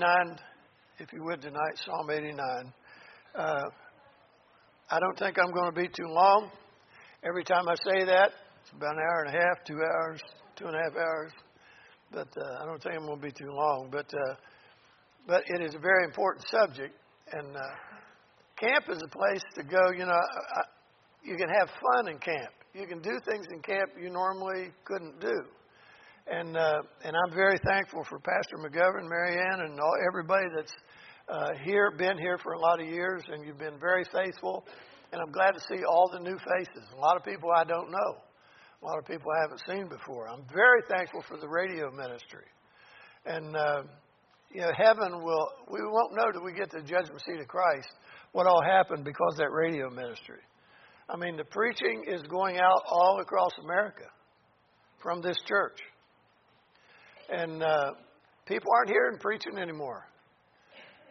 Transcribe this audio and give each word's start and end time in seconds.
89, 0.00 0.36
if 0.98 1.12
you 1.12 1.22
would 1.24 1.42
tonight, 1.42 1.76
Psalm 1.84 2.08
89. 2.10 2.72
Uh, 3.34 3.62
I 4.90 4.98
don't 4.98 5.18
think 5.18 5.36
I'm 5.38 5.52
going 5.52 5.74
to 5.74 5.78
be 5.78 5.88
too 5.88 6.08
long. 6.08 6.50
Every 7.22 7.44
time 7.44 7.68
I 7.68 7.74
say 7.84 8.04
that, 8.06 8.30
it's 8.62 8.72
about 8.72 8.94
an 8.94 9.02
hour 9.02 9.24
and 9.26 9.36
a 9.36 9.38
half, 9.38 9.64
two 9.66 9.76
hours, 9.76 10.20
two 10.56 10.66
and 10.66 10.74
a 10.74 10.78
half 10.78 10.96
hours. 10.96 11.32
But 12.12 12.28
uh, 12.34 12.62
I 12.62 12.66
don't 12.66 12.82
think 12.82 12.94
I'm 12.96 13.06
going 13.06 13.20
to 13.20 13.26
be 13.26 13.32
too 13.32 13.50
long. 13.50 13.88
But 13.92 14.06
uh, 14.06 14.34
but 15.26 15.42
it 15.46 15.62
is 15.62 15.74
a 15.74 15.78
very 15.78 16.04
important 16.04 16.46
subject, 16.48 16.96
and 17.32 17.54
uh, 17.54 17.60
camp 18.56 18.86
is 18.88 19.02
a 19.04 19.08
place 19.08 19.42
to 19.56 19.62
go. 19.64 19.90
You 19.92 20.06
know, 20.06 20.12
I, 20.12 20.62
you 21.22 21.36
can 21.36 21.48
have 21.50 21.68
fun 21.68 22.08
in 22.08 22.18
camp. 22.18 22.54
You 22.72 22.86
can 22.86 23.02
do 23.02 23.18
things 23.30 23.46
in 23.52 23.60
camp 23.60 23.90
you 24.00 24.08
normally 24.08 24.70
couldn't 24.84 25.20
do. 25.20 25.44
And 26.30 26.56
uh, 26.56 26.82
and 27.04 27.16
I'm 27.16 27.34
very 27.34 27.58
thankful 27.66 28.04
for 28.08 28.20
Pastor 28.20 28.56
McGovern, 28.58 29.08
Marianne, 29.08 29.66
and 29.66 29.80
all, 29.80 29.94
everybody 30.08 30.46
that's 30.54 30.72
uh, 31.28 31.50
here, 31.64 31.90
been 31.98 32.16
here 32.18 32.38
for 32.38 32.52
a 32.52 32.58
lot 32.58 32.80
of 32.80 32.86
years, 32.86 33.24
and 33.32 33.44
you've 33.44 33.58
been 33.58 33.80
very 33.80 34.04
faithful. 34.12 34.64
And 35.12 35.20
I'm 35.20 35.32
glad 35.32 35.52
to 35.52 35.60
see 35.68 35.82
all 35.84 36.08
the 36.12 36.20
new 36.20 36.38
faces. 36.38 36.88
A 36.94 37.00
lot 37.00 37.16
of 37.16 37.24
people 37.24 37.50
I 37.50 37.64
don't 37.64 37.90
know, 37.90 38.12
a 38.80 38.86
lot 38.86 38.98
of 38.98 39.06
people 39.06 39.26
I 39.32 39.42
haven't 39.42 39.62
seen 39.68 39.88
before. 39.88 40.28
I'm 40.28 40.44
very 40.54 40.82
thankful 40.88 41.24
for 41.26 41.36
the 41.36 41.48
radio 41.48 41.90
ministry. 41.90 42.46
And, 43.26 43.56
uh, 43.56 43.82
you 44.52 44.60
know, 44.60 44.70
heaven 44.76 45.22
will, 45.24 45.48
we 45.68 45.80
won't 45.82 46.14
know 46.14 46.30
till 46.30 46.44
we 46.44 46.52
get 46.52 46.70
to 46.70 46.78
the 46.78 46.86
judgment 46.86 47.20
seat 47.26 47.40
of 47.40 47.48
Christ 47.48 47.92
what 48.30 48.46
all 48.46 48.62
happened 48.62 49.04
because 49.04 49.34
that 49.38 49.50
radio 49.50 49.90
ministry. 49.90 50.40
I 51.08 51.16
mean, 51.16 51.36
the 51.36 51.44
preaching 51.44 52.04
is 52.06 52.22
going 52.22 52.58
out 52.58 52.82
all 52.88 53.18
across 53.20 53.50
America 53.64 54.06
from 55.02 55.20
this 55.22 55.36
church. 55.48 55.80
And 57.30 57.62
uh, 57.62 57.92
people 58.46 58.70
aren't 58.74 58.90
hearing 58.90 59.18
preaching 59.18 59.58
anymore. 59.58 60.04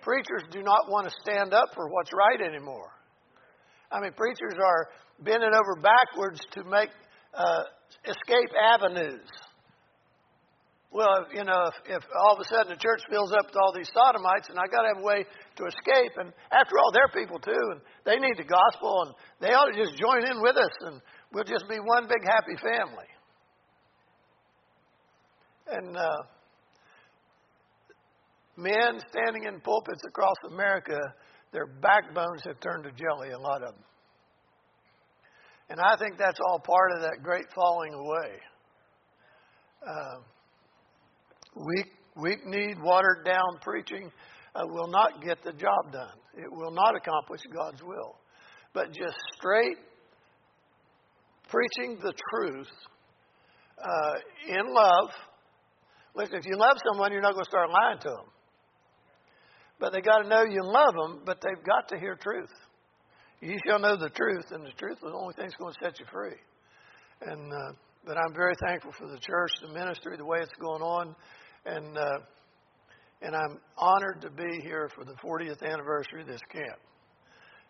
Preachers 0.01 0.43
do 0.51 0.61
not 0.61 0.89
want 0.89 1.07
to 1.07 1.13
stand 1.21 1.53
up 1.53 1.69
for 1.75 1.87
what's 1.89 2.11
right 2.13 2.41
anymore. 2.47 2.91
I 3.91 3.99
mean, 4.01 4.13
preachers 4.13 4.55
are 4.57 4.89
bending 5.19 5.51
over 5.53 5.81
backwards 5.81 6.39
to 6.53 6.63
make 6.63 6.89
uh, 7.33 7.63
escape 8.05 8.51
avenues. 8.55 9.27
Well, 10.91 11.27
you 11.33 11.43
know, 11.43 11.69
if, 11.69 12.01
if 12.01 12.03
all 12.17 12.33
of 12.33 12.39
a 12.41 12.47
sudden 12.49 12.73
the 12.73 12.81
church 12.81 13.01
fills 13.09 13.31
up 13.31 13.45
with 13.45 13.57
all 13.61 13.73
these 13.75 13.89
sodomites, 13.93 14.49
and 14.49 14.57
I 14.57 14.65
got 14.65 14.81
to 14.81 14.89
have 14.95 15.01
a 15.03 15.05
way 15.05 15.21
to 15.21 15.63
escape, 15.65 16.17
and 16.17 16.33
after 16.49 16.73
all, 16.81 16.89
they're 16.91 17.13
people 17.13 17.37
too, 17.37 17.65
and 17.77 17.81
they 18.05 18.17
need 18.17 18.37
the 18.37 18.49
gospel, 18.49 19.05
and 19.05 19.13
they 19.39 19.53
ought 19.53 19.69
to 19.69 19.77
just 19.77 20.01
join 20.01 20.25
in 20.25 20.41
with 20.41 20.57
us, 20.57 20.73
and 20.89 21.01
we'll 21.31 21.45
just 21.45 21.69
be 21.69 21.77
one 21.77 22.09
big 22.09 22.25
happy 22.25 22.57
family. 22.57 23.05
And 25.71 25.95
uh, 25.95 26.17
men 28.57 28.99
standing 29.11 29.43
in 29.47 29.59
pulpits 29.61 30.01
across 30.07 30.35
America, 30.51 30.97
their 31.51 31.67
backbones 31.67 32.43
have 32.45 32.59
turned 32.59 32.83
to 32.83 32.91
jelly, 32.91 33.31
a 33.31 33.39
lot 33.39 33.63
of 33.63 33.73
them. 33.73 33.83
And 35.69 35.79
I 35.79 35.95
think 35.97 36.17
that's 36.17 36.39
all 36.47 36.59
part 36.59 36.91
of 36.95 37.01
that 37.01 37.21
great 37.21 37.45
falling 37.53 37.93
away. 37.93 38.39
Uh, 39.87 40.19
weak, 41.55 41.87
weak 42.15 42.45
need, 42.45 42.81
watered 42.81 43.23
down 43.23 43.59
preaching 43.61 44.11
uh, 44.55 44.63
will 44.65 44.87
not 44.87 45.23
get 45.23 45.43
the 45.43 45.53
job 45.53 45.91
done. 45.91 46.17
It 46.35 46.51
will 46.51 46.71
not 46.71 46.95
accomplish 46.95 47.41
God's 47.53 47.83
will. 47.83 48.15
But 48.73 48.87
just 48.87 49.15
straight 49.37 49.77
preaching 51.49 51.99
the 52.01 52.13
truth 52.31 52.67
uh, 53.77 54.13
in 54.47 54.73
love. 54.73 55.09
Listen, 56.15 56.35
if 56.35 56.45
you 56.45 56.57
love 56.57 56.77
someone, 56.91 57.11
you're 57.11 57.21
not 57.21 57.33
going 57.33 57.45
to 57.45 57.49
start 57.49 57.69
lying 57.69 57.99
to 57.99 58.09
them. 58.09 58.29
But 59.79 59.93
they 59.93 60.01
got 60.01 60.23
to 60.23 60.27
know 60.27 60.43
you 60.43 60.61
love 60.63 60.93
them, 60.93 61.21
but 61.25 61.39
they've 61.41 61.63
got 61.65 61.87
to 61.89 61.99
hear 61.99 62.17
truth. 62.21 62.51
You 63.41 63.57
shall 63.65 63.79
know 63.79 63.95
the 63.95 64.09
truth, 64.09 64.51
and 64.51 64.65
the 64.65 64.71
truth 64.77 64.97
is 64.97 65.01
the 65.01 65.13
only 65.13 65.33
thing 65.33 65.45
that's 65.45 65.55
going 65.55 65.73
to 65.73 65.79
set 65.81 65.99
you 65.99 66.05
free. 66.11 66.35
And 67.21 67.51
uh, 67.53 67.73
but 68.05 68.17
I'm 68.17 68.33
very 68.33 68.53
thankful 68.65 68.91
for 68.97 69.07
the 69.07 69.19
church, 69.19 69.51
the 69.61 69.73
ministry, 69.73 70.17
the 70.17 70.25
way 70.25 70.39
it's 70.41 70.51
going 70.59 70.81
on, 70.81 71.15
and 71.65 71.97
uh, 71.97 72.19
and 73.21 73.35
I'm 73.35 73.59
honored 73.77 74.21
to 74.21 74.29
be 74.29 74.61
here 74.61 74.89
for 74.95 75.05
the 75.05 75.13
40th 75.23 75.61
anniversary 75.63 76.21
of 76.21 76.27
this 76.27 76.41
camp. 76.51 76.79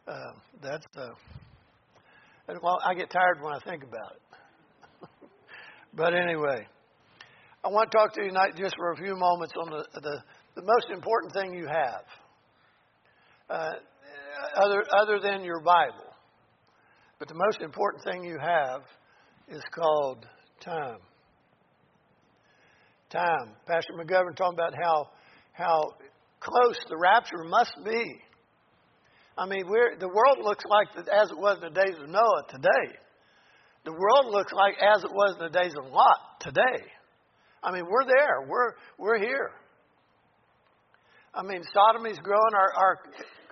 Uh, 0.08 0.40
that's 0.62 0.86
the 0.96 1.10
well, 2.64 2.80
I 2.84 2.96
get 2.96 3.12
tired 3.12 3.42
when 3.42 3.54
I 3.54 3.60
think 3.60 3.84
about 3.84 4.14
it. 4.16 5.10
but 5.94 6.16
anyway, 6.16 6.68
I 7.62 7.68
want 7.68 7.92
to 7.92 7.98
talk 7.98 8.14
to 8.14 8.22
you 8.22 8.30
tonight 8.30 8.56
just 8.56 8.76
for 8.78 8.94
a 8.94 8.96
few 8.96 9.18
moments 9.18 9.54
on 9.62 9.70
the 9.70 10.00
the, 10.00 10.24
the 10.56 10.62
most 10.62 10.88
important 10.94 11.34
thing 11.34 11.54
you 11.54 11.68
have. 11.68 12.04
Uh, 13.50 13.72
other, 14.56 14.86
other 14.96 15.20
than 15.20 15.44
your 15.44 15.60
Bible. 15.62 16.06
But 17.18 17.28
the 17.28 17.36
most 17.36 17.62
important 17.62 18.04
thing 18.04 18.24
you 18.24 18.38
have 18.40 18.82
is 19.50 19.62
called 19.76 20.26
time. 20.64 21.00
Time. 23.10 23.56
Pastor 23.68 23.94
McGovern 24.00 24.36
talking 24.38 24.58
about 24.58 24.74
how 24.82 25.10
how 25.52 25.82
close 26.40 26.78
the 26.88 26.98
rapture 26.98 27.44
must 27.44 27.74
be. 27.84 28.22
I 29.38 29.46
mean, 29.46 29.64
we're, 29.68 29.98
the 29.98 30.08
world 30.08 30.38
looks 30.42 30.64
like 30.66 30.88
the, 30.94 31.14
as 31.14 31.30
it 31.32 31.38
was 31.38 31.58
in 31.62 31.74
the 31.74 31.82
days 31.82 31.96
of 32.02 32.10
Noah 32.10 32.44
today. 32.50 32.96
The 33.84 33.92
world 33.92 34.32
looks 34.32 34.54
like 34.54 34.76
as 34.82 35.04
it 35.04 35.12
was 35.12 35.36
in 35.40 35.52
the 35.52 35.60
days 35.60 35.74
of 35.78 35.92
Lot 35.92 36.40
today. 36.40 36.86
I 37.64 37.72
mean, 37.72 37.86
we're 37.90 38.06
there. 38.06 38.48
We're 38.48 38.74
we're 38.98 39.20
here. 39.20 39.52
I 41.34 41.44
mean, 41.44 41.62
sodomy's 41.74 42.20
growing. 42.20 42.54
Our 42.54 42.74
our 42.78 43.00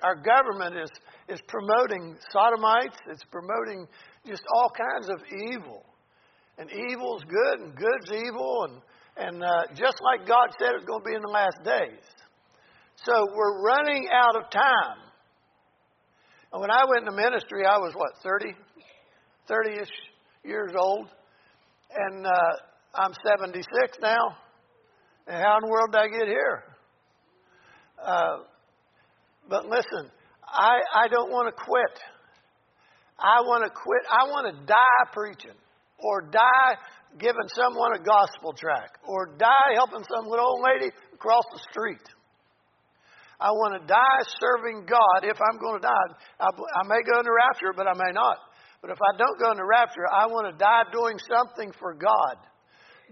our 0.03 0.16
government 0.16 0.75
is, 0.78 0.90
is 1.28 1.41
promoting 1.47 2.18
sodomites, 2.31 2.97
it's 3.09 3.23
promoting 3.31 3.88
just 4.25 4.44
all 4.56 4.69
kinds 4.69 5.09
of 5.09 5.22
evil. 5.51 5.84
And 6.57 6.69
evil's 6.72 7.23
good, 7.23 7.59
and 7.59 7.75
good's 7.75 8.12
evil, 8.12 8.68
and, 8.69 8.81
and 9.28 9.44
uh, 9.44 9.63
just 9.75 9.97
like 10.01 10.28
God 10.28 10.50
said 10.59 10.74
it's 10.75 10.85
going 10.85 11.01
to 11.01 11.06
be 11.06 11.16
in 11.16 11.22
the 11.22 11.31
last 11.31 11.57
days. 11.63 12.03
So 13.06 13.13
we're 13.35 13.62
running 13.63 14.07
out 14.12 14.35
of 14.35 14.50
time. 14.50 14.97
And 16.51 16.62
when 16.62 16.72
I 16.72 16.84
went 16.85 17.06
into 17.07 17.12
ministry, 17.12 17.66
I 17.66 17.78
was 17.78 17.94
what, 17.94 18.09
30? 18.24 18.56
30 19.47 19.81
ish 19.81 19.89
years 20.44 20.72
old. 20.75 21.07
And 21.95 22.25
uh, 22.25 22.31
I'm 22.96 23.14
76 23.25 23.98
now. 24.02 24.38
And 25.28 25.44
how 25.44 25.58
in 25.58 25.66
the 25.66 25.72
world 25.72 25.92
did 25.92 26.02
I 26.02 26.08
get 26.08 26.28
here? 26.28 26.64
Uh, 28.02 28.38
but 29.50 29.66
listen, 29.66 30.12
I, 30.46 30.80
I 30.94 31.08
don't 31.08 31.31
want 31.31 31.48
to 31.48 31.64
quit. 31.64 32.00
I 33.20 33.42
want 33.42 33.66
to 33.66 33.72
quit. 33.72 34.03
I 34.09 34.30
want 34.30 34.56
to 34.56 34.66
die 34.66 35.03
preaching 35.12 35.58
or 36.00 36.22
die 36.22 36.74
giving 37.20 37.50
someone 37.56 37.96
a 37.96 38.03
gospel 38.03 38.53
tract 38.53 39.00
or 39.04 39.34
die 39.38 39.74
helping 39.75 40.06
some 40.06 40.30
little 40.30 40.46
old 40.46 40.64
lady 40.64 40.94
across 41.14 41.44
the 41.52 41.59
street. 41.72 42.04
I 43.40 43.50
want 43.54 43.81
to 43.81 43.86
die 43.86 44.22
serving 44.42 44.86
God 44.90 45.25
if 45.25 45.38
I'm 45.38 45.59
going 45.62 45.81
to 45.81 45.86
die. 45.86 46.08
I, 46.42 46.50
I 46.50 46.81
may 46.88 47.02
go 47.06 47.19
into 47.19 47.34
rapture, 47.34 47.74
but 47.75 47.86
I 47.86 47.94
may 47.94 48.14
not. 48.14 48.38
But 48.81 48.92
if 48.92 48.98
I 48.98 49.18
don't 49.18 49.38
go 49.40 49.52
into 49.52 49.66
rapture, 49.66 50.06
I 50.09 50.25
want 50.25 50.50
to 50.50 50.58
die 50.58 50.90
doing 50.92 51.18
something 51.30 51.72
for 51.80 51.94
God, 51.94 52.38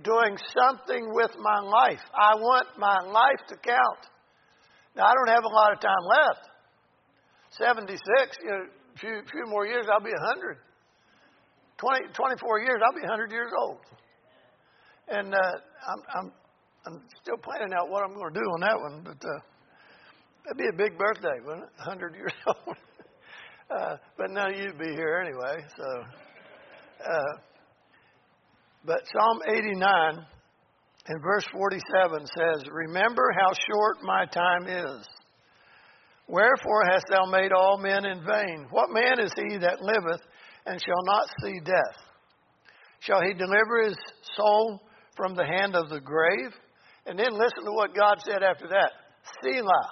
doing 0.04 0.38
something 0.54 1.14
with 1.14 1.32
my 1.40 1.60
life. 1.60 2.04
I 2.14 2.36
want 2.36 2.68
my 2.78 3.00
life 3.02 3.42
to 3.50 3.56
count. 3.56 4.02
Now, 4.96 5.06
I 5.06 5.14
don't 5.14 5.36
have 5.36 5.44
a 5.44 5.54
lot 5.54 5.74
of 5.74 5.80
time 5.80 6.04
left. 6.08 6.50
76, 7.52 8.00
you 8.44 8.50
know, 8.50 8.64
a 8.96 9.00
few, 9.00 9.22
few 9.32 9.46
more 9.48 9.66
years, 9.66 9.86
I'll 9.92 10.04
be 10.04 10.12
100. 10.12 10.58
20, 11.78 12.14
24 12.14 12.60
years, 12.60 12.80
I'll 12.84 12.96
be 12.96 13.02
100 13.02 13.32
years 13.32 13.52
old. 13.60 13.78
And 15.08 15.34
uh, 15.34 15.38
I'm, 15.38 16.02
I'm, 16.16 16.32
I'm 16.88 17.02
still 17.22 17.38
planning 17.38 17.74
out 17.78 17.90
what 17.90 18.04
I'm 18.04 18.16
going 18.16 18.34
to 18.34 18.40
do 18.40 18.46
on 18.46 18.60
that 18.62 18.80
one, 18.80 19.02
but 19.04 19.20
uh, 19.28 19.40
that'd 20.44 20.58
be 20.58 20.68
a 20.72 20.78
big 20.78 20.98
birthday, 20.98 21.40
wouldn't 21.44 21.64
it? 21.64 21.72
100 21.78 22.16
years 22.16 22.34
old. 22.48 22.78
uh, 23.70 23.98
but 24.18 24.32
of 24.32 24.48
you'd 24.48 24.80
be 24.80 24.92
here 24.92 25.24
anyway, 25.24 25.64
so. 25.78 25.86
Uh, 27.04 27.55
but 28.86 29.02
Psalm 29.12 29.40
89 29.48 30.26
and 31.08 31.22
verse 31.24 31.46
47 31.52 32.26
says, 32.26 32.68
Remember 32.72 33.32
how 33.40 33.52
short 33.54 33.98
my 34.04 34.26
time 34.26 34.68
is. 34.68 35.06
Wherefore 36.28 36.84
hast 36.92 37.06
thou 37.10 37.26
made 37.26 37.52
all 37.52 37.78
men 37.78 38.06
in 38.06 38.26
vain? 38.26 38.68
What 38.72 38.90
man 38.92 39.20
is 39.20 39.32
he 39.36 39.58
that 39.58 39.82
liveth 39.82 40.22
and 40.66 40.82
shall 40.82 41.04
not 41.06 41.30
see 41.44 41.60
death? 41.64 41.98
Shall 43.00 43.22
he 43.22 43.34
deliver 43.34 43.84
his 43.86 43.98
soul 44.36 44.82
from 45.16 45.36
the 45.36 45.46
hand 45.46 45.76
of 45.76 45.90
the 45.90 46.00
grave? 46.00 46.52
And 47.06 47.20
then 47.20 47.32
listen 47.32 47.66
to 47.66 47.72
what 47.72 47.96
God 47.96 48.18
said 48.22 48.42
after 48.42 48.68
that 48.68 48.92
Selah. 49.44 49.90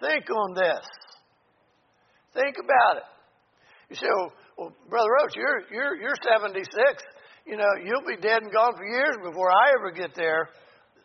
Think 0.00 0.24
on 0.30 0.54
this. 0.54 0.86
Think 2.34 2.56
about 2.62 2.96
it. 2.98 3.02
You 3.90 3.96
say, 3.96 4.06
well, 4.16 4.32
well 4.56 4.72
Brother 4.88 5.08
Roach, 5.20 5.34
you're, 5.36 5.62
you're, 5.70 5.96
you're 6.00 6.16
76 6.26 7.02
you 7.46 7.56
know, 7.56 7.68
you'll 7.84 8.06
be 8.08 8.20
dead 8.20 8.42
and 8.42 8.52
gone 8.52 8.72
for 8.76 8.86
years 8.86 9.16
before 9.22 9.50
I 9.50 9.72
ever 9.78 9.92
get 9.92 10.14
there. 10.14 10.48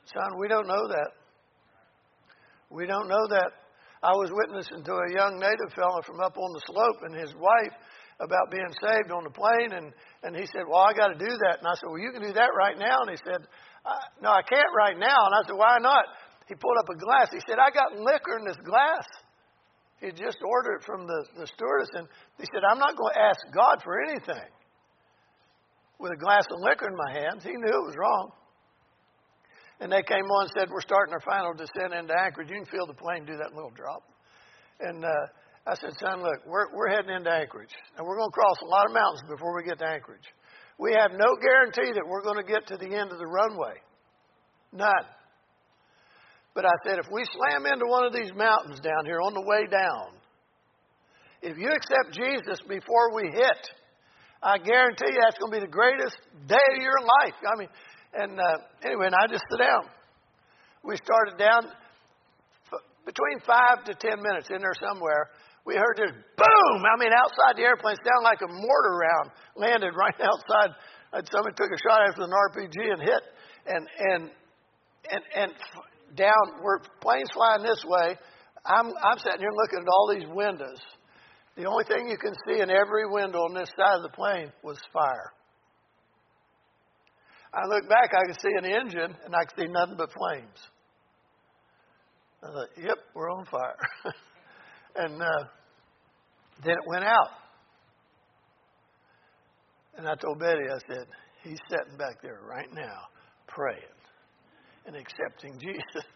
Son, 0.06 0.39
we 0.39 0.47
don't 0.47 0.68
know 0.68 0.88
that. 0.88 1.12
We 2.69 2.86
don't 2.88 3.07
know 3.07 3.27
that. 3.30 3.51
I 4.01 4.15
was 4.15 4.31
witnessing 4.31 4.83
to 4.86 4.94
a 4.95 5.12
young 5.12 5.39
native 5.39 5.75
fellow 5.75 6.00
from 6.06 6.21
up 6.21 6.38
on 6.38 6.53
the 6.53 6.63
slope 6.71 7.03
and 7.03 7.13
his 7.13 7.36
wife 7.36 7.75
about 8.19 8.51
being 8.51 8.71
saved 8.80 9.12
on 9.12 9.24
the 9.24 9.31
plane, 9.31 9.71
and, 9.75 9.91
and 10.24 10.36
he 10.36 10.45
said, 10.47 10.63
Well, 10.68 10.83
I 10.83 10.94
got 10.94 11.12
to 11.12 11.19
do 11.19 11.31
that. 11.47 11.59
And 11.59 11.68
I 11.68 11.75
said, 11.75 11.88
Well, 11.88 12.00
you 12.00 12.12
can 12.12 12.24
do 12.24 12.31
that 12.31 12.51
right 12.56 12.77
now. 12.80 13.03
And 13.03 13.12
he 13.12 13.19
said, 13.19 13.44
No, 14.24 14.31
I 14.31 14.44
can't 14.44 14.71
right 14.75 14.95
now. 14.95 15.19
And 15.27 15.33
I 15.36 15.41
said, 15.47 15.56
Why 15.56 15.80
not? 15.80 16.07
He 16.47 16.56
pulled 16.56 16.80
up 16.80 16.89
a 16.89 16.97
glass. 16.97 17.27
He 17.31 17.44
said, 17.47 17.59
I 17.59 17.71
got 17.71 18.00
liquor 18.00 18.39
in 18.39 18.45
this 18.47 18.59
glass. 18.63 19.06
He 20.00 20.12
just 20.15 20.39
ordered 20.39 20.80
it 20.80 20.83
from 20.88 21.07
the, 21.07 21.19
the 21.44 21.47
stewardess, 21.47 21.91
and 21.95 22.07
he 22.39 22.47
said, 22.56 22.63
I'm 22.63 22.80
not 22.80 22.95
going 22.95 23.13
to 23.13 23.19
ask 23.19 23.39
God 23.51 23.83
for 23.83 24.00
anything. 24.00 24.47
With 26.00 26.13
a 26.13 26.18
glass 26.18 26.48
of 26.50 26.60
liquor 26.63 26.88
in 26.88 26.96
my 26.96 27.12
hands, 27.12 27.44
he 27.44 27.51
knew 27.51 27.75
it 27.75 27.88
was 27.88 27.96
wrong. 28.00 28.31
And 29.80 29.92
they 29.92 30.04
came 30.04 30.24
on 30.24 30.48
and 30.48 30.51
said, 30.56 30.69
We're 30.72 30.81
starting 30.84 31.13
our 31.13 31.24
final 31.24 31.54
descent 31.54 31.94
into 31.94 32.16
Anchorage. 32.16 32.50
You 32.50 32.56
can 32.56 32.72
feel 32.72 32.88
the 32.88 32.96
plane 32.96 33.25
do 33.25 33.36
that 33.38 33.56
little 33.56 33.72
drop. 33.72 34.04
And 34.80 35.04
uh, 35.04 35.25
I 35.68 35.75
said, 35.75 35.92
Son, 36.00 36.24
look, 36.24 36.40
we're, 36.48 36.72
we're 36.75 36.90
heading 36.90 37.12
into 37.16 37.31
Anchorage. 37.31 37.75
And 37.96 38.07
we're 38.07 38.18
going 38.18 38.31
to 38.31 38.36
cross 38.36 38.60
a 38.63 38.68
lot 38.68 38.88
of 38.88 38.94
mountains 38.94 39.24
before 39.28 39.56
we 39.56 39.63
get 39.63 39.80
to 39.80 39.88
Anchorage. 39.88 40.28
We 40.80 40.96
have 40.96 41.12
no 41.12 41.36
guarantee 41.36 41.92
that 41.92 42.07
we're 42.07 42.24
going 42.24 42.40
to 42.40 42.48
get 42.48 42.68
to 42.68 42.78
the 42.78 42.96
end 42.96 43.12
of 43.12 43.19
the 43.19 43.28
runway. 43.28 43.75
None. 44.72 45.07
But 46.56 46.66
I 46.66 46.75
said, 46.84 47.00
if 47.00 47.12
we 47.12 47.24
slam 47.36 47.66
into 47.68 47.88
one 47.88 48.06
of 48.06 48.13
these 48.13 48.31
mountains 48.36 48.80
down 48.80 49.06
here 49.06 49.19
on 49.19 49.34
the 49.34 49.44
way 49.44 49.68
down, 49.68 50.16
if 51.42 51.57
you 51.57 51.72
accept 51.72 52.16
Jesus 52.16 52.60
before 52.68 53.16
we 53.16 53.31
hit, 53.31 53.63
I 54.41 54.57
guarantee 54.57 55.12
you 55.12 55.19
that's 55.19 55.38
going 55.38 55.51
to 55.51 55.57
be 55.59 55.65
the 55.65 55.71
greatest 55.71 56.15
day 56.47 56.68
of 56.75 56.81
your 56.81 57.00
life. 57.03 57.36
I 57.44 57.53
mean, 57.59 57.69
and 58.13 58.39
uh, 58.39 58.57
anyway, 58.88 59.07
and 59.12 59.15
I 59.15 59.27
just 59.27 59.44
sit 59.51 59.59
down. 59.59 59.83
We 60.83 60.95
started 60.95 61.38
down 61.38 61.68
f- 62.71 62.86
between 63.06 63.44
five 63.45 63.83
to 63.86 63.94
ten 64.00 64.24
minutes 64.24 64.47
in 64.50 64.63
there 64.63 64.75
somewhere. 64.80 65.30
We 65.68 65.75
heard 65.75 66.00
this 66.00 66.15
boom. 66.15 66.80
I 66.88 66.95
mean, 66.97 67.12
outside 67.12 67.59
the 67.59 67.68
airplane, 67.68 68.00
sounded 68.00 68.24
like 68.24 68.39
a 68.39 68.50
mortar 68.50 68.95
round 68.95 69.27
landed 69.59 69.91
right 69.94 70.15
outside. 70.24 70.71
And 71.12 71.27
somebody 71.27 71.56
took 71.59 71.69
a 71.69 71.80
shot 71.83 72.07
after 72.07 72.24
an 72.24 72.31
RPG 72.31 72.80
and 72.80 73.01
hit. 73.03 73.24
And 73.68 73.83
and 74.00 74.24
and 75.12 75.24
and 75.36 75.51
down 76.15 76.63
where 76.63 76.80
planes 77.01 77.30
flying 77.33 77.62
this 77.62 77.83
way. 77.86 78.15
I'm 78.65 78.88
I'm 78.88 79.19
sitting 79.19 79.39
here 79.39 79.53
looking 79.53 79.80
at 79.83 79.89
all 79.91 80.07
these 80.15 80.27
windows. 80.31 80.80
The 81.60 81.66
only 81.66 81.84
thing 81.84 82.08
you 82.08 82.18
can 82.18 82.34
see 82.48 82.62
in 82.62 82.70
every 82.70 83.06
window 83.06 83.40
on 83.40 83.54
this 83.54 83.68
side 83.76 83.98
of 83.98 84.04
the 84.04 84.16
plane 84.16 84.50
was 84.64 84.80
fire. 84.94 85.34
I 87.54 87.68
looked 87.68 87.90
back, 87.90 88.12
I 88.14 88.26
could 88.28 88.40
see 88.42 88.56
an 88.58 88.64
engine, 88.64 89.14
and 89.26 89.36
I 89.36 89.44
could 89.44 89.66
see 89.66 89.68
nothing 89.70 89.96
but 89.98 90.10
flames. 90.14 90.58
I 92.42 92.48
thought, 92.48 92.70
yep, 92.82 92.98
we're 93.14 93.30
on 93.30 93.46
fire. 93.48 93.76
and 94.96 95.22
uh, 95.22 95.44
then 96.64 96.76
it 96.76 96.88
went 96.88 97.04
out. 97.04 97.28
And 99.98 100.08
I 100.08 100.16
told 100.16 100.40
Betty, 100.40 100.64
I 100.64 100.80
said, 100.88 101.08
he's 101.44 101.60
sitting 101.70 101.98
back 101.98 102.22
there 102.22 102.40
right 102.48 102.74
now 102.74 103.00
praying 103.50 103.84
and 104.86 104.96
accepting 104.96 105.60
Jesus. 105.60 106.08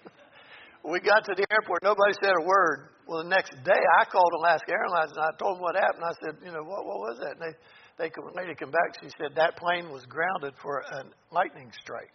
We 0.84 1.00
got 1.00 1.24
to 1.26 1.34
the 1.36 1.46
airport, 1.52 1.84
nobody 1.84 2.14
said 2.22 2.34
a 2.40 2.46
word. 2.46 2.90
Well, 3.08 3.24
the 3.24 3.30
next 3.30 3.52
day 3.64 3.82
I 4.00 4.06
called 4.06 4.32
Alaska 4.40 4.72
Airlines 4.72 5.12
and 5.12 5.20
I 5.20 5.32
told 5.40 5.58
them 5.58 5.62
what 5.62 5.76
happened. 5.76 6.04
I 6.04 6.16
said, 6.24 6.36
you 6.44 6.52
know, 6.52 6.64
what, 6.64 6.86
what 6.86 7.00
was 7.00 7.20
that? 7.20 7.36
And 7.40 7.42
they 7.42 7.54
they 7.98 8.10
lady 8.34 8.56
come 8.56 8.72
back. 8.72 8.98
She 9.02 9.10
said 9.20 9.36
that 9.36 9.56
plane 9.58 9.92
was 9.92 10.04
grounded 10.06 10.54
for 10.62 10.80
a 10.80 11.04
lightning 11.32 11.72
strike. 11.82 12.14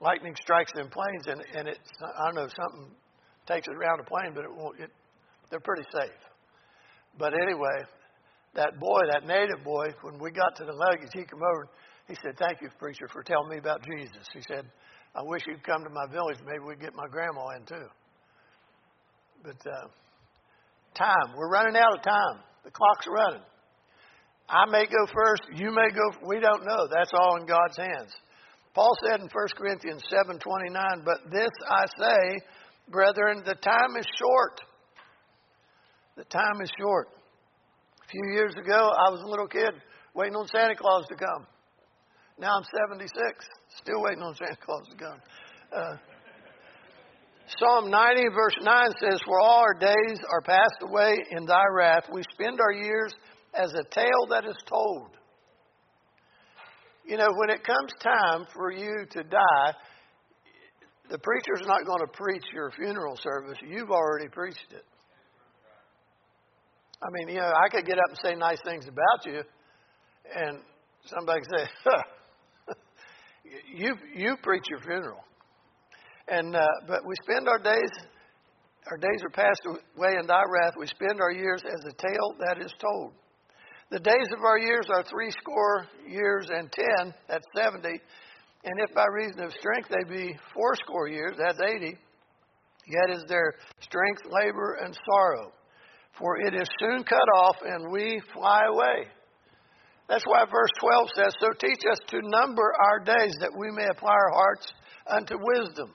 Lightning 0.00 0.34
strikes 0.40 0.72
in 0.76 0.88
planes, 0.88 1.26
and 1.26 1.42
and 1.54 1.68
it's 1.68 1.90
I 2.00 2.26
don't 2.26 2.34
know 2.34 2.48
something 2.48 2.94
takes 3.46 3.66
it 3.68 3.74
around 3.74 3.98
the 3.98 4.08
plane, 4.08 4.32
but 4.34 4.44
it 4.44 4.52
won't. 4.54 4.80
It, 4.80 4.90
they're 5.50 5.60
pretty 5.60 5.86
safe. 5.92 6.20
But 7.18 7.32
anyway, 7.34 7.86
that 8.54 8.78
boy, 8.78 9.00
that 9.12 9.26
native 9.26 9.64
boy, 9.64 9.86
when 10.02 10.18
we 10.18 10.30
got 10.30 10.56
to 10.56 10.64
the 10.64 10.72
luggage, 10.72 11.10
he 11.12 11.24
came 11.24 11.42
over. 11.42 11.68
He 12.08 12.14
said, 12.22 12.38
"Thank 12.38 12.62
you, 12.62 12.68
preacher, 12.78 13.08
for 13.12 13.22
telling 13.22 13.48
me 13.48 13.58
about 13.58 13.80
Jesus." 13.84 14.26
He 14.32 14.42
said, 14.48 14.66
"I 15.16 15.22
wish 15.22 15.42
you'd 15.46 15.64
come 15.64 15.82
to 15.82 15.90
my 15.90 16.06
village. 16.12 16.36
Maybe 16.44 16.60
we'd 16.60 16.80
get 16.80 16.94
my 16.94 17.08
grandma 17.10 17.56
in 17.56 17.64
too." 17.64 17.88
But 19.42 19.56
uh, 19.66 19.88
time, 20.94 21.36
we're 21.36 21.50
running 21.50 21.76
out 21.76 21.96
of 21.98 22.02
time. 22.02 22.42
The 22.64 22.70
clock's 22.70 23.06
running. 23.08 23.42
I 24.48 24.64
may 24.70 24.86
go 24.86 25.06
first, 25.12 25.42
you 25.54 25.70
may 25.70 25.90
go, 25.90 26.26
we 26.26 26.38
don't 26.38 26.64
know. 26.64 26.86
That's 26.86 27.10
all 27.12 27.36
in 27.40 27.46
God's 27.46 27.76
hands. 27.76 28.14
Paul 28.74 28.92
said 29.04 29.20
in 29.20 29.28
1 29.28 29.48
Corinthians 29.56 30.02
7:29, 30.12 31.02
"But 31.04 31.30
this 31.30 31.50
I 31.68 31.86
say, 31.98 32.38
brethren, 32.88 33.42
the 33.44 33.54
time 33.54 33.96
is 33.98 34.06
short. 34.18 34.60
The 36.16 36.24
time 36.24 36.60
is 36.60 36.70
short." 36.78 37.08
A 38.04 38.08
few 38.08 38.34
years 38.34 38.54
ago, 38.54 38.92
I 38.92 39.10
was 39.10 39.22
a 39.22 39.26
little 39.26 39.48
kid 39.48 39.72
waiting 40.14 40.36
on 40.36 40.46
Santa 40.48 40.76
Claus 40.76 41.06
to 41.08 41.16
come. 41.16 41.46
Now 42.38 42.56
I'm 42.56 42.64
76, 42.64 43.12
still 43.80 44.02
waiting 44.02 44.22
on 44.22 44.34
Santa 44.34 44.58
Claus 44.60 44.86
to 44.90 44.96
come. 44.96 45.20
Uh, 45.74 45.96
Psalm 47.58 47.90
90, 47.90 48.22
verse 48.34 48.56
9 48.60 48.86
says, 49.00 49.20
For 49.24 49.40
all 49.40 49.60
our 49.60 49.74
days 49.74 50.18
are 50.30 50.42
passed 50.42 50.82
away 50.82 51.16
in 51.30 51.46
thy 51.46 51.64
wrath. 51.72 52.04
We 52.12 52.22
spend 52.32 52.60
our 52.60 52.72
years 52.72 53.14
as 53.54 53.72
a 53.72 53.84
tale 53.94 54.26
that 54.28 54.44
is 54.44 54.56
told. 54.68 55.08
You 57.06 57.16
know, 57.16 57.28
when 57.36 57.50
it 57.50 57.64
comes 57.64 57.92
time 58.02 58.46
for 58.52 58.70
you 58.70 59.06
to 59.12 59.22
die, 59.22 59.72
the 61.08 61.18
preacher's 61.18 61.66
not 61.66 61.86
going 61.86 62.00
to 62.00 62.12
preach 62.12 62.44
your 62.52 62.70
funeral 62.72 63.16
service. 63.22 63.58
You've 63.66 63.90
already 63.90 64.28
preached 64.28 64.72
it. 64.72 64.84
I 67.00 67.06
mean, 67.12 67.28
you 67.28 67.40
know, 67.40 67.52
I 67.64 67.68
could 67.68 67.86
get 67.86 67.98
up 67.98 68.08
and 68.08 68.18
say 68.22 68.34
nice 68.34 68.58
things 68.64 68.86
about 68.88 69.24
you, 69.24 69.42
and 70.34 70.58
somebody 71.06 71.40
could 71.40 71.60
say, 71.60 71.70
huh, 71.84 72.02
you, 73.74 73.94
you 74.14 74.36
preach 74.42 74.64
your 74.70 74.80
funeral. 74.80 75.20
And, 76.28 76.56
uh, 76.56 76.66
but 76.88 77.06
we 77.06 77.14
spend 77.22 77.48
our 77.48 77.58
days, 77.58 77.90
our 78.90 78.96
days 78.96 79.22
are 79.22 79.30
passed 79.30 79.62
away 79.66 80.16
in 80.18 80.26
thy 80.26 80.42
wrath. 80.48 80.74
We 80.78 80.86
spend 80.86 81.20
our 81.20 81.30
years 81.30 81.62
as 81.64 81.84
a 81.84 81.94
tale 81.94 82.34
that 82.46 82.64
is 82.64 82.72
told. 82.80 83.12
The 83.90 84.00
days 84.00 84.28
of 84.36 84.42
our 84.44 84.58
years 84.58 84.86
are 84.90 85.04
three 85.04 85.30
score 85.30 85.86
years 86.08 86.48
and 86.50 86.70
ten, 86.72 87.14
that's 87.28 87.46
70. 87.54 87.88
And 87.88 88.80
if 88.80 88.92
by 88.94 89.04
reason 89.14 89.40
of 89.44 89.52
strength 89.52 89.88
they 89.90 90.12
be 90.12 90.36
fourscore 90.52 91.08
years, 91.08 91.36
that's 91.38 91.60
80. 91.60 91.96
Yet 92.88 93.16
is 93.16 93.24
their 93.28 93.54
strength, 93.80 94.22
labor, 94.28 94.78
and 94.82 94.96
sorrow. 95.06 95.52
For 96.18 96.38
it 96.40 96.54
is 96.54 96.68
soon 96.80 97.04
cut 97.04 97.28
off, 97.36 97.56
and 97.64 97.92
we 97.92 98.20
fly 98.32 98.62
away. 98.68 99.08
That's 100.08 100.24
why 100.24 100.44
verse 100.50 100.70
12 100.80 101.08
says, 101.16 101.32
So 101.40 101.48
teach 101.58 101.82
us 101.90 101.98
to 102.08 102.20
number 102.22 102.72
our 102.78 103.00
days, 103.00 103.34
that 103.40 103.50
we 103.56 103.70
may 103.72 103.86
apply 103.90 104.12
our 104.12 104.32
hearts 104.32 104.72
unto 105.06 105.34
wisdom. 105.40 105.92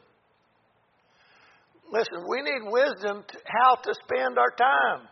Listen, 1.91 2.23
we 2.29 2.41
need 2.41 2.71
wisdom 2.71 3.23
to 3.27 3.37
how 3.45 3.75
to 3.75 3.93
spend 4.05 4.37
our 4.37 4.51
time, 4.51 5.07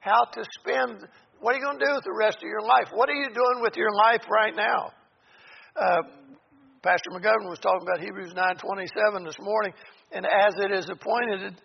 how 0.00 0.24
to 0.24 0.44
spend 0.60 1.06
what 1.42 1.56
are 1.56 1.58
you 1.58 1.64
going 1.66 1.78
to 1.80 1.84
do 1.84 1.94
with 1.94 2.04
the 2.04 2.14
rest 2.14 2.38
of 2.38 2.46
your 2.46 2.62
life? 2.62 2.86
What 2.94 3.10
are 3.10 3.18
you 3.18 3.26
doing 3.26 3.58
with 3.66 3.74
your 3.74 3.90
life 3.90 4.22
right 4.30 4.54
now? 4.54 4.94
Uh, 5.74 6.02
Pastor 6.82 7.10
McGovern 7.10 7.50
was 7.50 7.58
talking 7.58 7.82
about 7.82 7.98
Hebrews 7.98 8.32
9:27 8.32 9.24
this 9.24 9.38
morning, 9.40 9.74
and 10.12 10.24
as 10.24 10.54
it 10.62 10.70
is 10.70 10.88
appointed, 10.88 11.60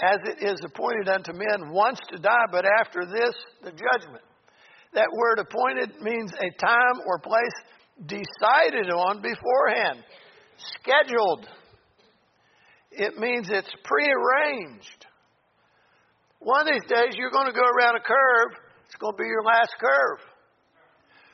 as 0.00 0.18
it 0.30 0.46
is 0.46 0.60
appointed 0.64 1.08
unto 1.08 1.32
men 1.32 1.72
once 1.72 1.98
to 2.10 2.18
die, 2.18 2.46
but 2.52 2.64
after 2.78 3.00
this 3.04 3.34
the 3.64 3.72
judgment. 3.72 4.22
That 4.94 5.08
word 5.12 5.38
appointed 5.38 6.00
means 6.00 6.32
a 6.32 6.50
time 6.64 7.00
or 7.06 7.18
place 7.18 7.56
decided 8.06 8.90
on 8.90 9.22
beforehand, 9.22 10.04
scheduled. 10.58 11.48
It 12.90 13.18
means 13.18 13.48
it's 13.50 13.74
prearranged. 13.82 15.06
One 16.38 16.68
of 16.68 16.74
these 16.74 16.88
days 16.88 17.14
you're 17.16 17.30
going 17.30 17.46
to 17.46 17.52
go 17.52 17.64
around 17.64 17.96
a 17.96 18.00
curve 18.00 18.64
it's 18.94 19.02
going 19.02 19.18
to 19.18 19.22
be 19.22 19.26
your 19.26 19.42
last 19.42 19.74
curve. 19.82 20.22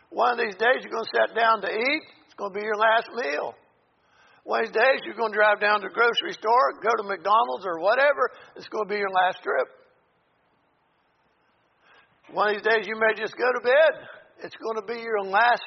One 0.08 0.32
of 0.32 0.38
these 0.40 0.56
days, 0.56 0.80
you're 0.80 0.96
going 0.96 1.04
to 1.04 1.12
sit 1.12 1.36
down 1.36 1.60
to 1.60 1.68
eat. 1.68 2.02
It's 2.24 2.32
going 2.40 2.52
to 2.52 2.58
be 2.58 2.64
your 2.64 2.80
last 2.80 3.12
meal. 3.12 3.52
One 4.48 4.64
of 4.64 4.72
these 4.72 4.80
days, 4.80 5.04
you're 5.04 5.14
going 5.14 5.28
to 5.28 5.36
drive 5.36 5.60
down 5.60 5.84
to 5.84 5.88
the 5.88 5.94
grocery 5.94 6.32
store, 6.32 6.80
go 6.80 6.88
to 6.88 7.04
McDonald's 7.04 7.68
or 7.68 7.84
whatever. 7.84 8.32
It's 8.56 8.66
going 8.72 8.88
to 8.88 8.92
be 8.96 8.96
your 8.96 9.12
last 9.12 9.44
trip. 9.44 9.68
One 12.32 12.48
of 12.48 12.54
these 12.54 12.62
days, 12.62 12.86
you 12.86 12.94
may 12.94 13.20
just 13.20 13.36
go 13.36 13.50
to 13.50 13.60
bed. 13.60 13.92
It's 14.44 14.54
going 14.56 14.76
to 14.76 14.86
be 14.86 15.02
your 15.02 15.22
last 15.24 15.62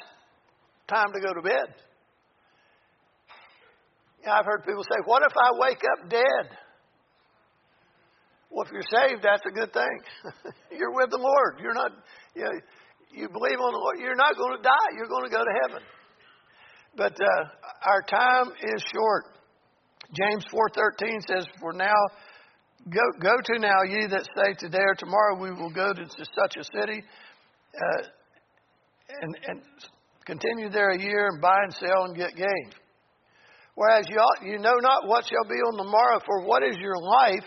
time 0.88 1.12
to 1.12 1.20
go 1.20 1.34
to 1.34 1.42
bed. 1.42 1.74
Yeah, 4.24 4.32
I've 4.32 4.46
heard 4.46 4.64
people 4.64 4.82
say, 4.82 5.00
What 5.04 5.22
if 5.22 5.36
I 5.36 5.50
wake 5.58 5.82
up 5.84 6.08
dead? 6.08 6.56
Well, 8.50 8.64
if 8.64 8.72
you're 8.72 8.88
saved, 8.88 9.22
that's 9.22 9.42
a 9.46 9.52
good 9.52 9.72
thing. 9.72 9.98
you're 10.78 10.94
with 10.94 11.10
the 11.10 11.18
Lord. 11.18 11.60
You're 11.60 11.74
not, 11.74 11.90
you, 12.34 12.44
know, 12.44 12.52
you 13.12 13.28
believe 13.28 13.58
on 13.58 13.72
the 13.72 13.78
Lord. 13.78 13.98
You're 13.98 14.14
not 14.14 14.36
going 14.36 14.56
to 14.56 14.62
die. 14.62 14.88
You're 14.96 15.08
going 15.08 15.24
to 15.24 15.30
go 15.30 15.42
to 15.42 15.54
heaven. 15.66 15.82
But 16.96 17.12
uh, 17.12 17.44
our 17.84 18.02
time 18.02 18.54
is 18.62 18.82
short. 18.94 19.24
James 20.14 20.44
4:13 20.46 21.20
says, 21.26 21.46
"For 21.60 21.72
now, 21.72 21.92
go, 22.90 23.04
go 23.20 23.32
to 23.44 23.58
now, 23.58 23.82
ye 23.86 24.06
that 24.10 24.26
say 24.36 24.54
today 24.58 24.82
or 24.82 24.94
tomorrow 24.94 25.38
we 25.40 25.50
will 25.50 25.70
go 25.70 25.92
to, 25.92 26.04
such 26.04 26.56
a 26.58 26.64
city, 26.64 27.02
uh, 27.74 28.02
and, 29.20 29.36
and 29.46 29.62
continue 30.24 30.70
there 30.70 30.90
a 30.90 31.00
year 31.00 31.28
and 31.28 31.40
buy 31.40 31.58
and 31.62 31.74
sell 31.74 32.04
and 32.04 32.16
get 32.16 32.34
gain. 32.36 32.70
Whereas 33.74 34.06
you, 34.08 34.16
ought, 34.16 34.46
you 34.46 34.58
know 34.58 34.76
not 34.80 35.06
what 35.06 35.24
shall 35.24 35.48
be 35.48 35.58
on 35.58 35.76
the 35.76 35.90
morrow, 35.90 36.20
for 36.24 36.46
what 36.46 36.62
is 36.62 36.76
your 36.78 36.96
life? 36.96 37.44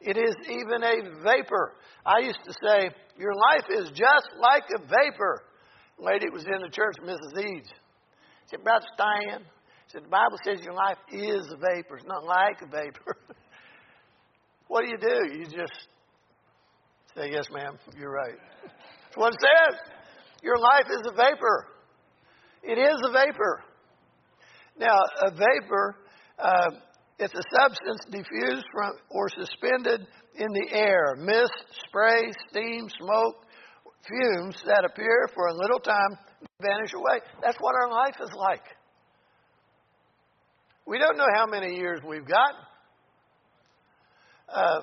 It 0.00 0.16
is 0.16 0.34
even 0.48 0.82
a 0.82 1.22
vapor. 1.22 1.74
I 2.04 2.20
used 2.20 2.40
to 2.44 2.52
say, 2.52 2.90
Your 3.18 3.34
life 3.50 3.66
is 3.70 3.90
just 3.90 4.28
like 4.40 4.64
a 4.74 4.78
vapor. 4.80 5.42
Lady 5.98 6.26
was 6.32 6.44
in 6.44 6.60
the 6.62 6.70
church, 6.70 6.96
Mrs. 7.02 7.38
Eads. 7.38 7.68
She 7.68 8.50
said, 8.50 8.62
Brother 8.62 8.86
Stan, 8.94 9.44
said, 9.88 10.04
the 10.04 10.08
Bible 10.08 10.38
says 10.44 10.60
your 10.62 10.74
life 10.74 10.98
is 11.12 11.46
a 11.52 11.56
vapor. 11.56 11.96
It's 11.96 12.06
not 12.06 12.24
like 12.24 12.60
a 12.62 12.66
vapor. 12.66 13.16
what 14.68 14.84
do 14.84 14.90
you 14.90 14.98
do? 14.98 15.38
You 15.38 15.44
just 15.44 15.88
say, 17.16 17.30
Yes, 17.30 17.46
ma'am, 17.52 17.78
you're 17.98 18.12
right. 18.12 18.38
That's 18.62 19.16
what 19.16 19.32
it 19.34 19.40
says. 19.40 19.80
Your 20.42 20.58
life 20.58 20.86
is 20.90 21.02
a 21.06 21.12
vapor. 21.12 21.66
It 22.62 22.78
is 22.78 22.96
a 23.04 23.12
vapor. 23.12 23.62
Now, 24.78 24.98
a 25.22 25.30
vapor, 25.30 25.96
uh, 26.38 26.70
it's 27.18 27.34
a 27.34 27.42
substance 27.58 28.00
diffused 28.10 28.66
from 28.72 28.92
or 29.10 29.28
suspended 29.30 30.06
in 30.36 30.48
the 30.52 30.68
air. 30.72 31.16
Mist, 31.16 31.52
spray, 31.88 32.30
steam, 32.50 32.88
smoke, 32.98 33.46
fumes 34.06 34.56
that 34.66 34.84
appear 34.84 35.28
for 35.34 35.46
a 35.46 35.54
little 35.54 35.80
time 35.80 36.18
vanish 36.60 36.92
away. 36.94 37.20
That's 37.42 37.56
what 37.60 37.74
our 37.74 37.90
life 37.90 38.16
is 38.22 38.30
like. 38.36 38.62
We 40.86 40.98
don't 40.98 41.16
know 41.16 41.26
how 41.34 41.46
many 41.46 41.76
years 41.76 42.00
we've 42.06 42.26
got. 42.26 42.54
Uh, 44.48 44.80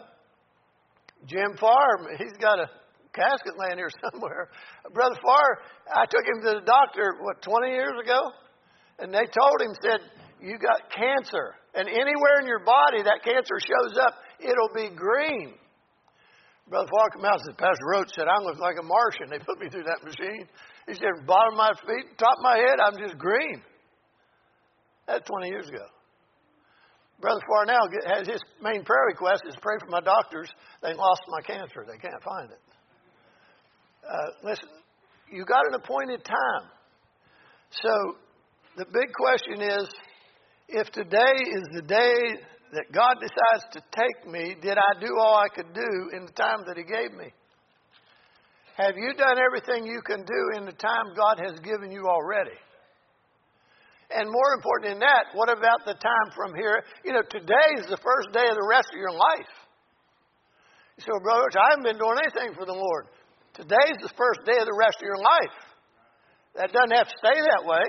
Jim 1.26 1.56
Farr, 1.60 2.18
he's 2.18 2.36
got 2.40 2.60
a 2.60 2.68
casket 3.14 3.56
laying 3.58 3.78
here 3.78 3.92
somewhere. 4.12 4.50
Brother 4.94 5.16
Farr, 5.24 5.60
I 5.94 6.06
took 6.06 6.26
him 6.26 6.44
to 6.44 6.60
the 6.60 6.66
doctor, 6.66 7.16
what, 7.22 7.42
20 7.42 7.70
years 7.72 7.96
ago? 8.04 8.32
And 9.00 9.14
they 9.14 9.26
told 9.26 9.58
him, 9.62 9.74
said, 9.82 10.00
you 10.42 10.58
got 10.60 10.92
cancer. 10.92 11.56
And 11.74 11.88
anywhere 11.88 12.42
in 12.42 12.48
your 12.48 12.64
body 12.66 13.02
that 13.04 13.24
cancer 13.24 13.58
shows 13.60 13.98
up, 13.98 14.14
it'll 14.40 14.74
be 14.76 14.94
green. 14.94 15.56
Brother 16.70 16.88
Farr 16.92 17.10
came 17.16 17.26
out 17.26 17.40
and 17.40 17.46
said, 17.48 17.58
Pastor 17.58 17.86
Roach 17.92 18.12
said, 18.16 18.28
I 18.28 18.40
look 18.42 18.60
like 18.60 18.76
a 18.80 18.84
Martian. 18.86 19.28
They 19.30 19.40
put 19.40 19.60
me 19.60 19.70
through 19.70 19.84
that 19.84 20.04
machine. 20.04 20.48
He 20.88 20.94
said, 20.94 21.26
bottom 21.26 21.54
of 21.54 21.58
my 21.58 21.72
feet, 21.88 22.18
top 22.18 22.36
of 22.38 22.44
my 22.44 22.58
head, 22.58 22.80
I'm 22.80 22.98
just 23.00 23.18
green. 23.18 23.62
That's 25.08 25.28
20 25.28 25.48
years 25.48 25.68
ago. 25.68 25.86
Brother 27.24 27.40
Farnell 27.48 27.88
has 28.06 28.28
his 28.28 28.42
main 28.62 28.84
prayer 28.84 29.08
request 29.08 29.44
is 29.48 29.56
pray 29.62 29.78
for 29.80 29.90
my 29.90 30.02
doctors. 30.02 30.52
They 30.82 30.94
lost 30.94 31.22
my 31.30 31.40
cancer. 31.42 31.86
They 31.88 31.98
can't 31.98 32.22
find 32.22 32.52
it. 32.52 32.60
Uh, 34.04 34.50
listen, 34.50 34.68
you 35.32 35.46
got 35.46 35.66
an 35.66 35.76
appointed 35.76 36.26
time. 36.26 36.68
So 37.72 38.18
the 38.76 38.84
big 38.92 39.14
question 39.16 39.62
is 39.62 39.88
if 40.68 40.92
today 40.92 41.40
is 41.48 41.64
the 41.74 41.84
day 41.84 42.44
that 42.74 42.92
God 42.92 43.16
decides 43.22 43.72
to 43.72 43.82
take 43.96 44.30
me, 44.30 44.58
did 44.62 44.78
I 44.78 45.00
do 45.00 45.16
all 45.18 45.38
I 45.38 45.48
could 45.48 45.74
do 45.74 46.10
in 46.18 46.26
the 46.26 46.34
time 46.34 46.66
that 46.68 46.76
He 46.76 46.84
gave 46.84 47.18
me? 47.18 47.32
Have 48.76 48.98
you 48.98 49.14
done 49.14 49.38
everything 49.40 49.86
you 49.86 50.02
can 50.06 50.26
do 50.26 50.58
in 50.58 50.66
the 50.66 50.74
time 50.74 51.16
God 51.16 51.40
has 51.40 51.58
given 51.62 51.90
you 51.90 52.04
already? 52.06 52.58
And 54.14 54.30
more 54.30 54.54
important 54.54 54.94
than 54.94 55.02
that, 55.02 55.34
what 55.34 55.50
about 55.50 55.86
the 55.86 55.98
time 55.98 56.28
from 56.38 56.54
here? 56.54 56.86
You 57.04 57.14
know, 57.14 57.26
today 57.26 57.82
is 57.82 57.90
the 57.90 57.98
first 57.98 58.30
day 58.30 58.46
of 58.46 58.54
the 58.54 58.70
rest 58.70 58.94
of 58.94 59.00
your 59.02 59.12
life. 59.12 59.54
You 60.98 61.02
say, 61.02 61.12
well, 61.18 61.26
brother, 61.26 61.50
I 61.58 61.74
haven't 61.74 61.90
been 61.90 61.98
doing 61.98 62.22
anything 62.22 62.54
for 62.54 62.70
the 62.70 62.78
Lord. 62.78 63.10
Today's 63.58 63.98
the 64.02 64.14
first 64.14 64.46
day 64.46 64.58
of 64.62 64.70
the 64.70 64.78
rest 64.78 65.02
of 65.02 65.06
your 65.10 65.18
life. 65.18 65.58
That 66.54 66.70
doesn't 66.70 66.94
have 66.94 67.10
to 67.10 67.18
stay 67.18 67.42
that 67.42 67.66
way. 67.66 67.82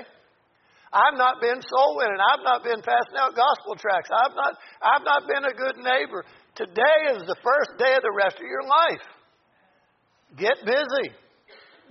I've 0.95 1.19
not 1.19 1.43
been 1.45 1.61
soul 1.61 2.01
winning. 2.01 2.17
I've 2.17 2.45
not 2.45 2.65
been 2.65 2.81
passing 2.81 3.19
out 3.21 3.37
gospel 3.37 3.77
tracts. 3.77 4.09
I've 4.09 4.33
not, 4.33 4.53
I've 4.81 5.05
not 5.05 5.29
been 5.29 5.45
a 5.45 5.53
good 5.53 5.77
neighbor. 5.85 6.25
Today 6.57 6.99
is 7.13 7.27
the 7.29 7.37
first 7.45 7.77
day 7.77 7.93
of 7.99 8.03
the 8.07 8.15
rest 8.17 8.37
of 8.41 8.47
your 8.49 8.65
life. 8.65 9.05
Get 10.39 10.57
busy. 10.65 11.13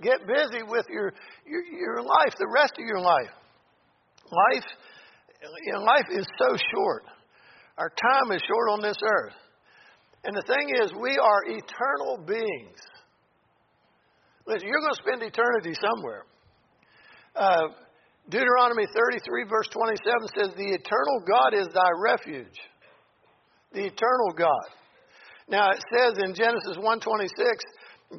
Get 0.02 0.26
busy 0.26 0.66
with 0.66 0.86
your, 0.90 1.12
your, 1.46 1.62
your 1.62 2.02
life, 2.02 2.34
the 2.38 2.50
rest 2.50 2.74
of 2.78 2.84
your 2.84 2.98
life. 2.98 3.30
Life, 4.30 4.64
you 5.66 5.72
know, 5.72 5.80
life 5.80 6.06
is 6.10 6.26
so 6.38 6.56
short. 6.74 7.04
Our 7.78 7.90
time 7.90 8.32
is 8.32 8.42
short 8.46 8.70
on 8.70 8.80
this 8.80 8.96
earth. 9.02 9.34
And 10.24 10.34
the 10.34 10.42
thing 10.42 10.70
is, 10.82 10.92
we 10.94 11.18
are 11.18 11.42
eternal 11.44 12.24
beings. 12.26 12.80
Listen, 14.46 14.68
you're 14.68 14.80
going 14.80 14.94
to 14.94 15.02
spend 15.02 15.22
eternity 15.22 15.74
somewhere. 15.80 16.24
Uh, 17.36 17.68
Deuteronomy 18.30 18.86
33, 18.86 19.44
verse 19.48 19.68
27 19.68 20.00
says, 20.38 20.48
The 20.56 20.72
eternal 20.72 21.20
God 21.28 21.52
is 21.52 21.68
thy 21.74 21.90
refuge. 22.00 22.56
The 23.72 23.84
eternal 23.84 24.32
God. 24.36 24.70
Now 25.48 25.70
it 25.70 25.82
says 25.92 26.14
in 26.24 26.34
Genesis 26.34 26.76
1:26, 26.78 27.60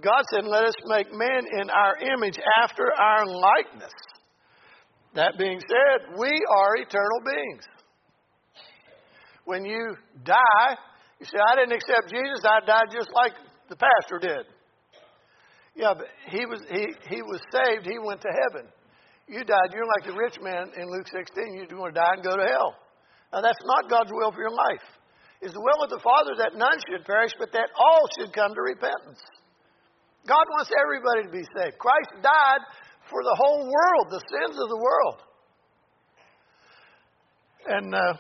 God 0.02 0.24
said, 0.32 0.46
"Let 0.46 0.66
us 0.66 0.76
make 0.86 1.12
man 1.12 1.46
in 1.60 1.70
our 1.70 1.98
image 1.98 2.40
after 2.62 2.94
our 2.94 3.26
likeness." 3.26 3.94
That 5.16 5.38
being 5.38 5.60
said, 5.60 6.18
we 6.20 6.28
are 6.28 6.76
eternal 6.76 7.22
beings. 7.24 7.64
When 9.46 9.64
you 9.64 9.96
die, 10.24 10.76
you 11.20 11.26
say, 11.26 11.38
"I 11.40 11.56
didn't 11.56 11.74
accept 11.74 12.10
Jesus. 12.10 12.44
I 12.44 12.66
died 12.66 12.92
just 12.92 13.10
like 13.14 13.34
the 13.70 13.78
pastor 13.78 14.20
did." 14.20 14.46
Yeah, 15.76 15.94
but 15.96 16.08
he 16.28 16.46
was 16.46 16.60
he 16.70 16.88
he 17.08 17.22
was 17.22 17.40
saved. 17.52 17.86
He 17.86 18.00
went 18.00 18.22
to 18.22 18.32
heaven. 18.32 18.68
You 19.28 19.44
died. 19.44 19.74
You're 19.74 19.88
like 19.88 20.06
the 20.06 20.14
rich 20.14 20.38
man 20.42 20.72
in 20.78 20.90
Luke 20.90 21.08
16. 21.08 21.56
You're 21.56 21.66
going 21.66 21.94
to 21.94 22.00
die 22.00 22.14
and 22.14 22.24
go 22.24 22.36
to 22.36 22.46
hell. 22.46 22.76
Now, 23.34 23.42
that's 23.42 23.60
not 23.66 23.90
God's 23.90 24.12
will 24.14 24.32
for 24.32 24.40
your 24.40 24.54
life. 24.54 24.86
It's 25.42 25.54
the 25.54 25.62
will 25.62 25.84
of 25.84 25.90
the 25.90 26.00
Father 26.00 26.38
that 26.38 26.56
none 26.56 26.78
should 26.86 27.06
perish, 27.06 27.34
but 27.40 27.52
that 27.52 27.70
all 27.76 28.06
should 28.18 28.32
come 28.34 28.54
to 28.54 28.62
repentance. 28.62 29.20
God 30.28 30.46
wants 30.58 30.72
everybody 30.74 31.26
to 31.26 31.32
be 31.34 31.46
saved. 31.58 31.78
Christ 31.78 32.22
died 32.22 32.62
for 33.10 33.24
the 33.24 33.38
whole 33.38 33.66
world, 33.66 34.06
the 34.10 34.22
sins 34.30 34.58
of 34.60 34.70
the 34.70 34.78
world. 34.78 35.22
And, 37.68 37.96
uh, 37.96 38.14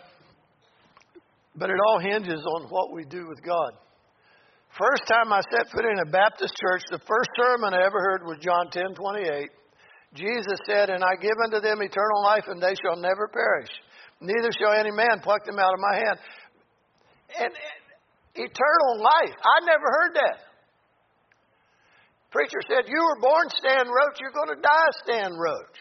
but 1.56 1.70
it 1.70 1.78
all 1.88 2.00
hinges 2.00 2.42
on 2.58 2.70
what 2.70 2.94
we 2.94 3.06
do 3.06 3.28
with 3.28 3.42
God. 3.44 3.72
First 4.78 5.08
time 5.08 5.32
I 5.32 5.42
set 5.52 5.72
foot 5.72 5.86
in 5.86 6.00
a 6.06 6.12
Baptist 6.12 6.54
church, 6.60 6.84
the 6.92 7.00
first 7.00 7.30
sermon 7.40 7.74
I 7.74 7.86
ever 7.86 8.02
heard 8.02 8.24
was 8.26 8.38
John 8.42 8.70
10 8.72 8.96
28. 8.96 9.50
Jesus 10.16 10.60
said, 10.68 10.90
And 10.90 11.04
I 11.04 11.16
give 11.22 11.36
unto 11.44 11.62
them 11.62 11.82
eternal 11.82 12.24
life, 12.24 12.44
and 12.48 12.62
they 12.62 12.76
shall 12.84 13.00
never 13.00 13.28
perish. 13.32 13.70
Neither 14.20 14.52
shall 14.52 14.74
any 14.74 14.92
man 14.92 15.20
pluck 15.22 15.46
them 15.46 15.60
out 15.60 15.74
of 15.74 15.80
my 15.80 15.96
hand. 15.96 16.20
And, 17.40 17.52
and 17.52 17.86
eternal 18.36 19.00
life. 19.00 19.36
I 19.40 19.66
never 19.66 19.88
heard 19.88 20.16
that. 20.16 20.38
Preacher 22.36 22.60
said, 22.68 22.92
You 22.92 23.00
were 23.00 23.24
born 23.24 23.48
Stan 23.48 23.88
Roach, 23.88 24.20
you're 24.20 24.36
going 24.36 24.52
to 24.52 24.60
die 24.60 24.92
Stan 25.08 25.32
Roach. 25.40 25.80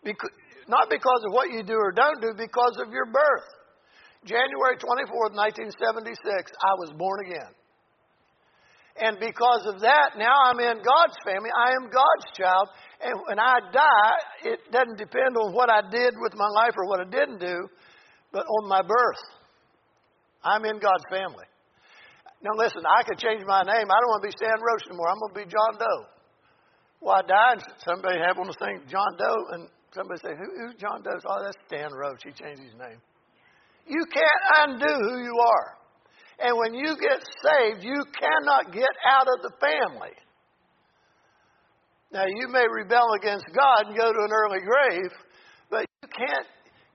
Because, 0.00 0.32
not 0.68 0.88
because 0.88 1.20
of 1.28 1.36
what 1.36 1.52
you 1.52 1.62
do 1.62 1.76
or 1.76 1.92
don't 1.92 2.16
do, 2.24 2.32
because 2.32 2.80
of 2.80 2.88
your 2.88 3.04
birth. 3.12 3.48
January 4.24 4.80
24th, 4.80 5.36
1976, 5.36 6.16
I 6.16 6.72
was 6.80 6.96
born 6.96 7.28
again. 7.28 7.52
And 8.96 9.20
because 9.20 9.68
of 9.68 9.84
that, 9.84 10.16
now 10.16 10.32
I'm 10.48 10.60
in 10.60 10.80
God's 10.80 11.18
family. 11.26 11.50
I 11.52 11.76
am 11.76 11.92
God's 11.92 12.26
child. 12.32 12.68
And 13.04 13.12
when 13.28 13.38
I 13.38 13.60
die, 13.68 14.48
it 14.48 14.60
doesn't 14.72 14.96
depend 14.96 15.36
on 15.36 15.52
what 15.52 15.68
I 15.68 15.82
did 15.90 16.14
with 16.16 16.32
my 16.36 16.48
life 16.48 16.72
or 16.78 16.88
what 16.88 17.00
I 17.00 17.10
didn't 17.10 17.40
do, 17.40 17.68
but 18.32 18.46
on 18.46 18.68
my 18.68 18.80
birth. 18.80 19.24
I'm 20.42 20.64
in 20.64 20.78
God's 20.78 21.04
family. 21.10 21.44
Now 22.44 22.52
listen, 22.60 22.84
I 22.84 23.00
could 23.08 23.16
change 23.16 23.40
my 23.48 23.64
name. 23.64 23.88
I 23.88 23.96
don't 24.04 24.12
want 24.12 24.20
to 24.20 24.28
be 24.28 24.36
Stan 24.36 24.60
Roach 24.60 24.84
anymore. 24.84 25.08
I'm 25.08 25.16
going 25.16 25.32
to 25.32 25.40
be 25.40 25.48
John 25.48 25.80
Doe. 25.80 26.04
Well, 27.00 27.16
I 27.16 27.24
died. 27.24 27.64
Somebody 27.80 28.20
had 28.20 28.36
one 28.36 28.52
those 28.52 28.60
things, 28.60 28.84
John 28.84 29.16
Doe, 29.16 29.56
and 29.56 29.68
somebody 29.96 30.20
say, 30.20 30.36
Who, 30.36 30.44
"Who's 30.60 30.76
John 30.76 31.00
Doe?" 31.00 31.16
Oh, 31.24 31.40
that's 31.40 31.56
Stan 31.64 31.88
Roach. 31.96 32.20
He 32.20 32.36
changed 32.36 32.60
his 32.60 32.76
name. 32.76 33.00
You 33.88 34.04
can't 34.12 34.44
undo 34.60 34.92
who 34.92 35.24
you 35.24 35.36
are. 35.40 35.68
And 36.44 36.52
when 36.60 36.74
you 36.74 36.96
get 37.00 37.24
saved, 37.40 37.84
you 37.84 38.04
cannot 38.12 38.72
get 38.72 38.92
out 39.08 39.24
of 39.24 39.40
the 39.40 39.52
family. 39.60 40.12
Now, 42.12 42.24
you 42.28 42.48
may 42.48 42.64
rebel 42.68 43.08
against 43.16 43.46
God 43.56 43.88
and 43.88 43.96
go 43.96 44.12
to 44.12 44.20
an 44.20 44.32
early 44.32 44.60
grave, 44.60 45.12
but 45.70 45.86
you 46.02 46.08
can't. 46.08 46.46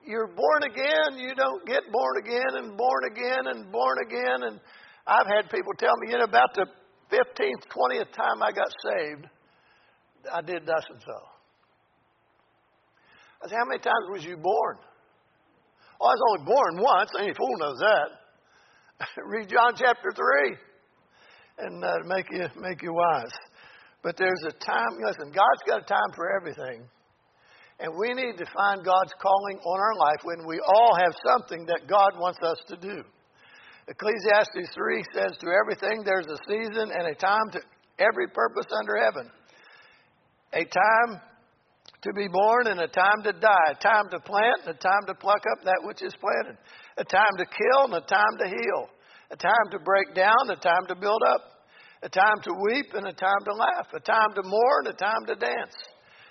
You're 0.06 0.28
born 0.28 0.62
again. 0.64 1.18
You 1.18 1.34
don't 1.34 1.66
get 1.66 1.82
born 1.90 2.16
again 2.18 2.54
and 2.54 2.76
born 2.76 3.02
again 3.10 3.46
and 3.52 3.70
born 3.70 3.98
again. 4.06 4.42
And 4.48 4.60
I've 5.10 5.26
had 5.26 5.50
people 5.50 5.72
tell 5.76 5.96
me, 5.98 6.12
you 6.12 6.18
know, 6.18 6.24
about 6.24 6.54
the 6.54 6.66
15th, 7.10 7.66
20th 7.66 8.12
time 8.14 8.42
I 8.42 8.52
got 8.52 8.70
saved, 8.86 9.26
I 10.32 10.40
did 10.40 10.64
thus 10.64 10.84
and 10.88 11.02
so. 11.04 11.18
I 13.42 13.48
said, 13.48 13.58
How 13.58 13.66
many 13.66 13.80
times 13.80 14.06
was 14.12 14.24
you 14.24 14.36
born? 14.36 14.76
Oh, 16.00 16.06
I 16.06 16.14
was 16.14 16.22
only 16.30 16.46
born 16.46 16.78
once. 16.78 17.10
Any 17.18 17.34
fool 17.34 17.58
knows 17.58 17.78
that. 17.80 19.08
Read 19.26 19.48
John 19.48 19.72
chapter 19.74 20.12
3 20.14 20.56
and 21.58 21.84
uh, 21.84 21.88
make, 22.06 22.26
you, 22.30 22.46
make 22.56 22.80
you 22.80 22.94
wise. 22.94 23.34
But 24.02 24.16
there's 24.16 24.44
a 24.46 24.52
time, 24.64 24.94
listen, 25.04 25.32
God's 25.32 25.62
got 25.66 25.82
a 25.82 25.86
time 25.86 26.12
for 26.14 26.36
everything. 26.36 26.86
And 27.80 27.92
we 27.98 28.14
need 28.14 28.38
to 28.38 28.46
find 28.46 28.84
God's 28.84 29.12
calling 29.20 29.58
on 29.58 29.80
our 29.80 29.96
life 29.96 30.20
when 30.22 30.46
we 30.46 30.60
all 30.60 30.94
have 30.94 31.14
something 31.26 31.66
that 31.66 31.88
God 31.88 32.12
wants 32.16 32.38
us 32.42 32.58
to 32.68 32.76
do. 32.76 33.02
Ecclesiastes 33.90 34.70
3 34.72 35.04
says, 35.12 35.32
To 35.40 35.50
everything 35.50 36.02
there's 36.04 36.30
a 36.30 36.38
season 36.46 36.94
and 36.94 37.10
a 37.10 37.14
time 37.14 37.50
to 37.52 37.60
every 37.98 38.28
purpose 38.28 38.70
under 38.70 38.96
heaven. 38.96 39.28
A 40.54 40.64
time 40.64 41.20
to 42.02 42.10
be 42.14 42.28
born 42.30 42.68
and 42.68 42.80
a 42.80 42.88
time 42.88 43.20
to 43.24 43.32
die, 43.32 43.70
a 43.70 43.82
time 43.82 44.06
to 44.10 44.20
plant 44.20 44.62
and 44.64 44.74
a 44.74 44.78
time 44.78 45.04
to 45.06 45.14
pluck 45.14 45.42
up 45.52 45.64
that 45.64 45.82
which 45.82 46.02
is 46.02 46.14
planted, 46.16 46.56
a 46.96 47.04
time 47.04 47.34
to 47.36 47.44
kill 47.44 47.84
and 47.90 47.94
a 47.94 48.06
time 48.06 48.34
to 48.38 48.46
heal, 48.46 48.88
a 49.30 49.36
time 49.36 49.66
to 49.70 49.78
break 49.80 50.14
down, 50.14 50.38
a 50.50 50.56
time 50.56 50.86
to 50.88 50.94
build 50.94 51.20
up, 51.26 51.42
a 52.02 52.08
time 52.08 52.40
to 52.42 52.52
weep 52.70 52.94
and 52.94 53.06
a 53.06 53.12
time 53.12 53.42
to 53.44 53.52
laugh, 53.52 53.88
a 53.92 54.00
time 54.00 54.32
to 54.34 54.42
mourn, 54.42 54.86
a 54.86 54.94
time 54.94 55.26
to 55.26 55.34
dance, 55.34 55.76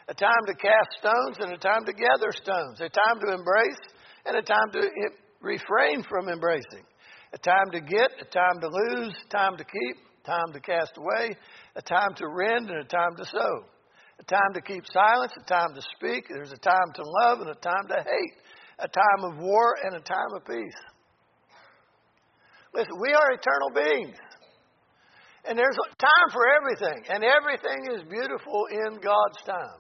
a 0.08 0.14
time 0.14 0.44
to 0.48 0.56
cast 0.56 0.90
stones 0.98 1.38
and 1.40 1.54
a 1.54 1.58
time 1.58 1.86
to 1.86 1.94
gather 1.94 2.32
stones, 2.32 2.82
a 2.82 2.90
time 2.90 3.20
to 3.20 3.34
embrace 3.34 3.84
and 4.26 4.38
a 4.38 4.42
time 4.42 4.72
to 4.74 4.82
refrain 5.42 6.04
from 6.10 6.30
embracing, 6.30 6.84
a 7.34 7.38
time 7.38 7.72
to 7.72 7.82
get, 7.82 8.12
a 8.22 8.26
time 8.26 8.60
to 8.62 8.68
lose, 8.68 9.14
time 9.30 9.58
to 9.58 9.64
keep, 9.64 9.98
time 10.26 10.54
to 10.54 10.60
cast 10.60 10.98
away, 10.98 11.36
a 11.76 11.82
time 11.82 12.14
to 12.16 12.28
rend 12.28 12.70
and 12.70 12.80
a 12.80 12.88
time 12.88 13.16
to 13.18 13.26
sow 13.26 13.66
a 14.20 14.24
time 14.24 14.54
to 14.54 14.62
keep 14.62 14.84
silence, 14.92 15.32
a 15.40 15.46
time 15.48 15.74
to 15.74 15.82
speak. 15.96 16.28
There's 16.28 16.52
a 16.52 16.60
time 16.60 16.92
to 16.96 17.04
love 17.24 17.40
and 17.40 17.50
a 17.50 17.60
time 17.60 17.88
to 17.88 17.96
hate, 17.96 18.36
a 18.80 18.88
time 18.88 19.32
of 19.32 19.38
war 19.40 19.76
and 19.84 19.96
a 19.96 20.04
time 20.04 20.32
of 20.36 20.46
peace. 20.46 20.80
Listen, 22.74 23.00
we 23.02 23.14
are 23.14 23.32
eternal 23.32 23.72
beings. 23.74 24.18
And 25.48 25.58
there's 25.58 25.78
time 25.98 26.30
for 26.32 26.44
everything, 26.60 27.04
and 27.10 27.24
everything 27.24 27.96
is 27.96 28.04
beautiful 28.10 28.68
in 28.70 29.00
God's 29.00 29.42
time. 29.46 29.80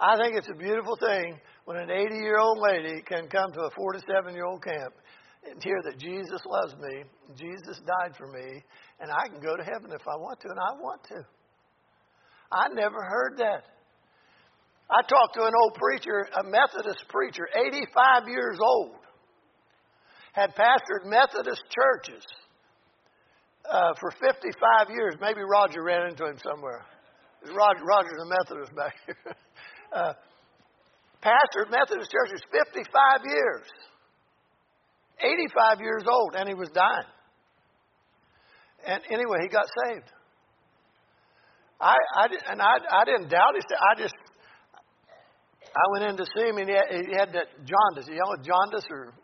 I 0.00 0.16
think 0.16 0.36
it's 0.36 0.48
a 0.48 0.56
beautiful 0.56 0.96
thing 0.96 1.38
when 1.64 1.76
an 1.76 1.90
80 1.90 2.14
year 2.14 2.38
old 2.38 2.58
lady 2.60 3.02
can 3.02 3.28
come 3.28 3.52
to 3.52 3.60
a 3.60 3.70
47 3.76 4.34
year 4.34 4.44
old 4.44 4.62
camp 4.62 4.94
hear 5.62 5.80
that 5.84 5.98
Jesus 5.98 6.40
loves 6.46 6.74
me, 6.80 7.04
Jesus 7.36 7.80
died 7.84 8.16
for 8.16 8.26
me, 8.28 8.62
and 9.00 9.10
I 9.10 9.28
can 9.28 9.40
go 9.40 9.56
to 9.56 9.62
heaven 9.62 9.90
if 9.92 10.06
I 10.08 10.16
want 10.16 10.40
to, 10.40 10.48
and 10.48 10.58
I 10.58 10.72
want 10.80 11.04
to. 11.08 11.26
I 12.52 12.68
never 12.72 13.02
heard 13.02 13.38
that. 13.38 13.64
I 14.90 15.00
talked 15.02 15.34
to 15.34 15.44
an 15.44 15.52
old 15.62 15.74
preacher, 15.74 16.28
a 16.38 16.44
Methodist 16.44 17.04
preacher, 17.08 17.48
85 17.54 18.28
years 18.28 18.58
old, 18.60 18.96
had 20.32 20.54
pastored 20.54 21.06
Methodist 21.06 21.62
churches 21.72 22.24
uh, 23.70 23.94
for 23.98 24.10
55 24.10 24.90
years. 24.90 25.14
Maybe 25.20 25.40
Roger 25.40 25.82
ran 25.82 26.08
into 26.10 26.26
him 26.26 26.36
somewhere. 26.44 26.84
Roger, 27.52 27.84
Roger's 27.84 28.20
a 28.20 28.28
Methodist 28.28 28.76
back 28.76 28.94
here. 29.06 29.16
uh, 29.92 30.12
pastored 31.22 31.70
Methodist 31.70 32.10
churches 32.10 32.40
55 32.52 32.84
years. 33.24 33.68
85 35.20 35.80
years 35.80 36.04
old, 36.10 36.34
and 36.36 36.48
he 36.48 36.54
was 36.54 36.70
dying. 36.74 37.08
And 38.86 39.02
anyway, 39.10 39.38
he 39.42 39.48
got 39.48 39.66
saved. 39.86 40.10
I, 41.80 41.96
I 42.16 42.26
and 42.52 42.62
I, 42.62 42.76
I 42.90 43.04
didn't 43.04 43.28
doubt 43.28 43.56
it. 43.56 43.64
I 43.70 44.00
just, 44.00 44.14
I 45.64 45.84
went 45.92 46.04
in 46.04 46.16
to 46.16 46.26
see 46.36 46.48
him, 46.48 46.58
and 46.58 46.68
he 46.68 46.74
had, 46.74 46.88
he 46.90 47.14
had 47.16 47.32
that 47.32 47.48
jaundice. 47.64 48.08
You 48.08 48.20
know, 48.20 48.36
jaundice, 48.42 48.86
or, 48.90 49.14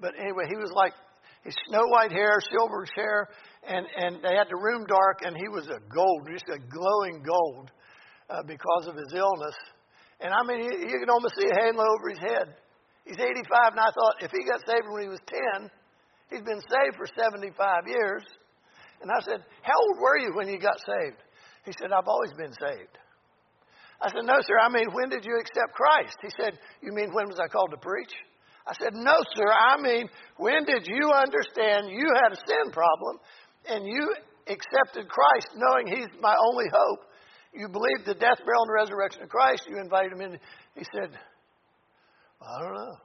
but 0.00 0.14
anyway, 0.18 0.44
he 0.48 0.56
was 0.56 0.70
like, 0.74 0.92
his 1.44 1.54
snow 1.68 1.86
white 1.88 2.12
hair, 2.12 2.38
silver 2.50 2.84
hair, 2.94 3.28
and 3.66 3.86
and 3.96 4.16
they 4.22 4.36
had 4.36 4.48
the 4.48 4.56
room 4.56 4.86
dark, 4.86 5.20
and 5.22 5.36
he 5.36 5.48
was 5.48 5.66
a 5.68 5.80
gold, 5.92 6.28
just 6.30 6.48
a 6.48 6.58
glowing 6.58 7.22
gold, 7.22 7.70
uh, 8.28 8.42
because 8.46 8.86
of 8.86 8.96
his 8.96 9.12
illness. 9.14 9.56
And 10.20 10.32
I 10.32 10.42
mean, 10.44 10.60
you, 10.60 10.72
you 10.88 10.98
can 11.00 11.08
almost 11.08 11.34
see 11.38 11.48
a 11.48 11.54
halo 11.54 11.84
over 11.84 12.10
his 12.10 12.20
head. 12.20 12.54
He's 13.10 13.18
85, 13.18 13.74
and 13.74 13.82
I 13.82 13.90
thought 13.90 14.22
if 14.22 14.30
he 14.30 14.46
got 14.46 14.62
saved 14.70 14.86
when 14.86 15.02
he 15.02 15.10
was 15.10 15.18
10, 15.58 15.66
he's 16.30 16.46
been 16.46 16.62
saved 16.62 16.94
for 16.94 17.10
75 17.10 17.50
years. 17.90 18.22
And 19.02 19.10
I 19.10 19.18
said, 19.26 19.42
How 19.66 19.74
old 19.74 19.98
were 19.98 20.18
you 20.22 20.30
when 20.38 20.46
you 20.46 20.62
got 20.62 20.78
saved? 20.78 21.18
He 21.66 21.74
said, 21.74 21.90
I've 21.90 22.06
always 22.06 22.30
been 22.38 22.54
saved. 22.54 22.94
I 23.98 24.14
said, 24.14 24.22
No, 24.22 24.38
sir. 24.46 24.54
I 24.62 24.70
mean, 24.70 24.86
when 24.94 25.10
did 25.10 25.26
you 25.26 25.34
accept 25.42 25.74
Christ? 25.74 26.22
He 26.22 26.30
said, 26.38 26.54
You 26.86 26.94
mean 26.94 27.10
when 27.10 27.26
was 27.26 27.42
I 27.42 27.50
called 27.50 27.74
to 27.74 27.82
preach? 27.82 28.14
I 28.62 28.78
said, 28.78 28.94
No, 28.94 29.18
sir. 29.34 29.48
I 29.50 29.74
mean, 29.82 30.06
when 30.38 30.62
did 30.62 30.86
you 30.86 31.10
understand 31.10 31.90
you 31.90 32.06
had 32.14 32.30
a 32.30 32.38
sin 32.46 32.70
problem 32.70 33.18
and 33.66 33.90
you 33.90 34.06
accepted 34.46 35.10
Christ 35.10 35.50
knowing 35.58 35.90
He's 35.90 36.14
my 36.22 36.36
only 36.46 36.70
hope? 36.70 37.10
You 37.58 37.66
believed 37.66 38.06
the 38.06 38.14
death, 38.14 38.38
burial, 38.46 38.70
and 38.70 38.86
resurrection 38.86 39.26
of 39.26 39.34
Christ. 39.34 39.66
You 39.66 39.82
invited 39.82 40.14
Him 40.14 40.22
in. 40.22 40.38
He 40.78 40.86
said, 40.94 41.10
I 42.40 42.62
don't 42.62 42.74
know. 42.74 42.96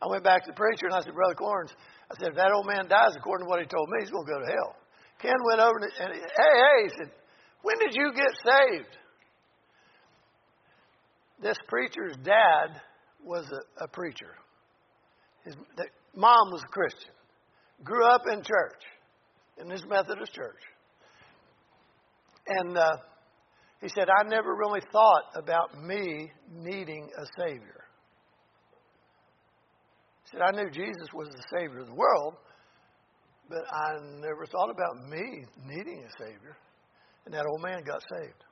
I 0.00 0.06
went 0.08 0.24
back 0.24 0.44
to 0.44 0.50
the 0.50 0.56
preacher 0.56 0.86
and 0.86 0.94
I 0.94 1.00
said, 1.00 1.14
Brother 1.14 1.34
Corns, 1.34 1.72
I 2.10 2.14
said, 2.18 2.30
if 2.30 2.36
that 2.36 2.52
old 2.54 2.66
man 2.66 2.88
dies 2.88 3.14
according 3.16 3.46
to 3.46 3.50
what 3.50 3.60
he 3.60 3.66
told 3.66 3.88
me, 3.90 3.98
he's 4.00 4.10
going 4.10 4.26
to 4.26 4.32
go 4.32 4.38
to 4.38 4.46
hell. 4.46 4.76
Ken 5.20 5.34
went 5.44 5.60
over 5.60 5.78
and, 5.78 6.14
he, 6.14 6.20
hey, 6.20 6.54
hey, 6.54 6.78
he 6.84 6.90
said, 6.96 7.10
when 7.62 7.78
did 7.78 7.94
you 7.94 8.12
get 8.14 8.30
saved? 8.44 8.96
This 11.42 11.56
preacher's 11.68 12.16
dad 12.24 12.80
was 13.24 13.50
a, 13.50 13.84
a 13.84 13.88
preacher. 13.88 14.34
His 15.44 15.54
mom 16.14 16.50
was 16.50 16.62
a 16.62 16.68
Christian. 16.68 17.12
Grew 17.82 18.06
up 18.06 18.22
in 18.32 18.42
church, 18.42 18.82
in 19.60 19.68
this 19.68 19.82
Methodist 19.88 20.32
church. 20.32 20.62
And 22.46 22.76
uh, 22.76 22.96
he 23.80 23.88
said, 23.88 24.08
I 24.08 24.28
never 24.28 24.54
really 24.54 24.80
thought 24.92 25.22
about 25.36 25.80
me 25.80 26.30
needing 26.52 27.08
a 27.16 27.24
Savior. 27.38 27.84
He 30.24 30.30
said, 30.32 30.40
I 30.42 30.50
knew 30.50 30.68
Jesus 30.70 31.08
was 31.14 31.28
the 31.28 31.58
Savior 31.58 31.80
of 31.80 31.86
the 31.86 31.94
world, 31.94 32.34
but 33.48 33.64
I 33.70 34.00
never 34.20 34.46
thought 34.46 34.70
about 34.70 35.08
me 35.08 35.44
needing 35.64 36.04
a 36.04 36.22
Savior. 36.22 36.56
And 37.24 37.34
that 37.34 37.46
old 37.46 37.62
man 37.62 37.82
got 37.86 38.02
saved. 38.18 38.44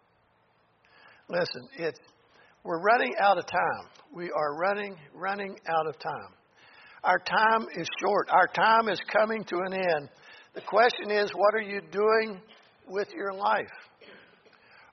Listen, 1.29 1.69
it's, 1.79 1.99
we're 2.63 2.81
running 2.81 3.15
out 3.21 3.37
of 3.37 3.47
time. 3.47 3.91
We 4.15 4.31
are 4.31 4.57
running, 4.57 4.97
running 5.13 5.57
out 5.69 5.89
of 5.89 5.99
time. 5.99 6.35
Our 7.03 7.19
time 7.19 7.67
is 7.77 7.87
short. 8.01 8.29
Our 8.31 8.49
time 8.49 8.89
is 8.89 9.01
coming 9.13 9.45
to 9.45 9.57
an 9.67 9.73
end. 9.73 10.09
The 10.55 10.61
question 10.63 11.11
is, 11.11 11.31
what 11.35 11.55
are 11.55 11.63
you 11.63 11.81
doing 11.91 12.41
with 12.89 13.09
your 13.15 13.33
life? 13.33 13.71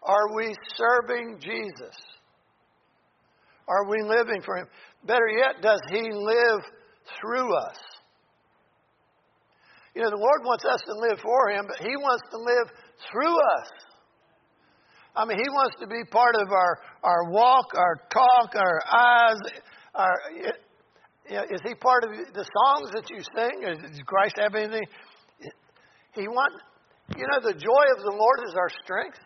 Are 0.04 0.36
we 0.36 0.54
serving 0.76 1.39
Jesus? 1.39 1.96
Are 3.68 3.89
we 3.89 4.02
living 4.04 4.42
for 4.44 4.58
Him? 4.58 4.68
Better 5.06 5.28
yet, 5.28 5.62
does 5.62 5.80
He 5.89 6.02
live 6.12 6.62
through 7.20 7.56
us? 7.56 7.78
You 9.96 10.02
know, 10.02 10.10
the 10.10 10.18
Lord 10.18 10.42
wants 10.44 10.66
us 10.66 10.82
to 10.86 10.94
live 10.94 11.20
for 11.22 11.50
Him, 11.52 11.66
but 11.68 11.78
He 11.78 11.96
wants 11.96 12.24
to 12.32 12.38
live 12.38 12.68
through 13.12 13.36
us. 13.36 13.70
I 15.16 15.26
mean, 15.26 15.38
He 15.38 15.50
wants 15.50 15.76
to 15.80 15.88
be 15.88 16.04
part 16.12 16.36
of 16.36 16.52
our, 16.52 16.80
our 17.04 17.32
walk, 17.32 17.68
our 17.76 18.02
talk, 18.12 18.56
our 18.56 18.82
eyes. 18.92 19.38
Our, 19.96 20.20
is 21.30 21.62
He 21.63 21.76
part 21.76 22.04
of 22.04 22.10
the 22.34 22.44
songs 22.44 22.92
that 22.92 23.10
you 23.10 23.20
sing? 23.36 23.62
Does 23.62 24.02
Christ 24.06 24.36
have 24.39 24.56
anything? 24.56 24.84
He 26.16 26.28
wants, 26.28 26.58
you 27.16 27.26
know, 27.32 27.39
the 27.42 27.54
joy 27.54 27.86
of 27.98 28.04
the 28.04 28.12
Lord 28.12 28.39
is 28.48 28.56
our 28.56 28.70
strength. 28.84 29.20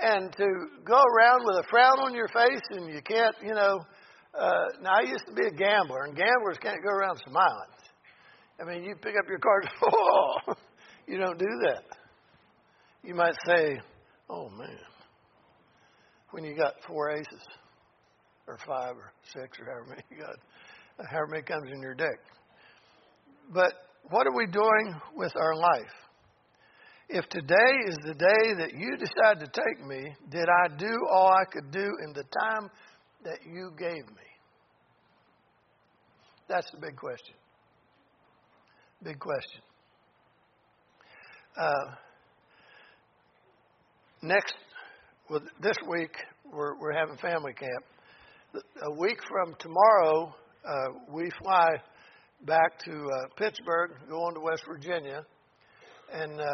And 0.00 0.32
to 0.32 0.46
go 0.84 1.00
around 1.02 1.40
with 1.44 1.64
a 1.64 1.68
frown 1.68 1.98
on 2.00 2.14
your 2.14 2.28
face 2.28 2.62
and 2.70 2.92
you 2.92 3.00
can't, 3.02 3.34
you 3.42 3.54
know, 3.54 3.80
uh, 4.38 4.66
now, 4.82 4.92
I 4.98 5.02
used 5.02 5.26
to 5.26 5.32
be 5.32 5.46
a 5.46 5.50
gambler, 5.50 6.04
and 6.04 6.14
gamblers 6.14 6.58
can't 6.60 6.82
go 6.82 6.90
around 6.90 7.18
smiling. 7.26 7.70
I 8.60 8.64
mean, 8.64 8.84
you 8.84 8.94
pick 8.94 9.14
up 9.16 9.28
your 9.28 9.38
cards, 9.38 9.68
oh, 9.92 10.54
you 11.06 11.18
don't 11.18 11.38
do 11.38 11.46
that. 11.66 11.84
You 13.02 13.14
might 13.14 13.34
say, 13.46 13.80
oh, 14.28 14.48
man, 14.50 14.78
when 16.30 16.44
you 16.44 16.56
got 16.56 16.74
four 16.86 17.10
aces, 17.10 17.42
or 18.46 18.58
five, 18.66 18.96
or 18.96 19.12
six, 19.32 19.58
or 19.58 19.66
however 19.66 19.86
many 19.88 20.02
you 20.10 20.18
got, 20.18 20.36
however 21.10 21.28
many 21.30 21.42
comes 21.42 21.70
in 21.72 21.80
your 21.80 21.94
deck. 21.94 22.18
But 23.52 23.72
what 24.10 24.26
are 24.26 24.36
we 24.36 24.46
doing 24.46 24.94
with 25.16 25.32
our 25.36 25.54
life? 25.54 26.07
If 27.10 27.26
today 27.30 27.72
is 27.86 27.96
the 28.04 28.14
day 28.14 28.54
that 28.58 28.74
you 28.74 28.96
decide 28.98 29.40
to 29.40 29.46
take 29.46 29.86
me, 29.86 30.14
did 30.28 30.46
I 30.46 30.76
do 30.76 31.06
all 31.10 31.32
I 31.32 31.44
could 31.50 31.70
do 31.70 31.90
in 32.04 32.12
the 32.12 32.24
time 32.24 32.70
that 33.24 33.38
you 33.46 33.70
gave 33.78 34.06
me? 34.08 34.28
That's 36.48 36.70
the 36.70 36.76
big 36.78 36.96
question. 36.96 37.34
Big 39.02 39.18
question. 39.18 39.62
Uh, 41.58 41.94
next, 44.20 44.54
well, 45.30 45.40
this 45.62 45.76
week 45.88 46.14
we're, 46.52 46.78
we're 46.78 46.92
having 46.92 47.16
family 47.16 47.54
camp, 47.54 47.84
a 48.82 48.92
week 49.00 49.18
from 49.28 49.54
tomorrow, 49.58 50.34
uh, 50.66 50.88
we 51.10 51.30
fly 51.42 51.68
back 52.44 52.78
to 52.84 52.92
uh, 52.92 53.28
Pittsburgh, 53.36 53.92
go 54.10 54.24
on 54.24 54.34
to 54.34 54.40
West 54.40 54.64
Virginia, 54.68 55.24
and 56.12 56.40
uh, 56.40 56.44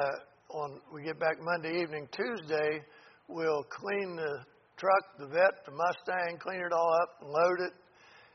on 0.54 0.80
we 0.92 1.02
get 1.02 1.18
back 1.18 1.36
Monday 1.40 1.82
evening. 1.82 2.08
Tuesday, 2.12 2.82
we'll 3.28 3.64
clean 3.64 4.16
the 4.16 4.38
truck, 4.76 5.18
the 5.18 5.26
vet, 5.26 5.64
the 5.66 5.72
Mustang, 5.72 6.38
clean 6.38 6.60
it 6.60 6.72
all 6.72 6.94
up, 7.02 7.18
load 7.22 7.60
it, 7.60 7.72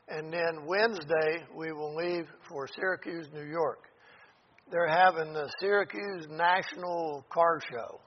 and 0.08 0.32
then 0.32 0.66
Wednesday 0.66 1.44
we 1.56 1.72
will 1.72 1.94
leave 1.96 2.26
for 2.48 2.66
Syracuse, 2.76 3.28
New 3.32 3.46
York. 3.46 3.84
They're 4.70 4.88
having 4.88 5.32
the 5.32 5.50
Syracuse 5.60 6.26
National 6.30 7.24
Car 7.32 7.60
Show. 7.70 8.00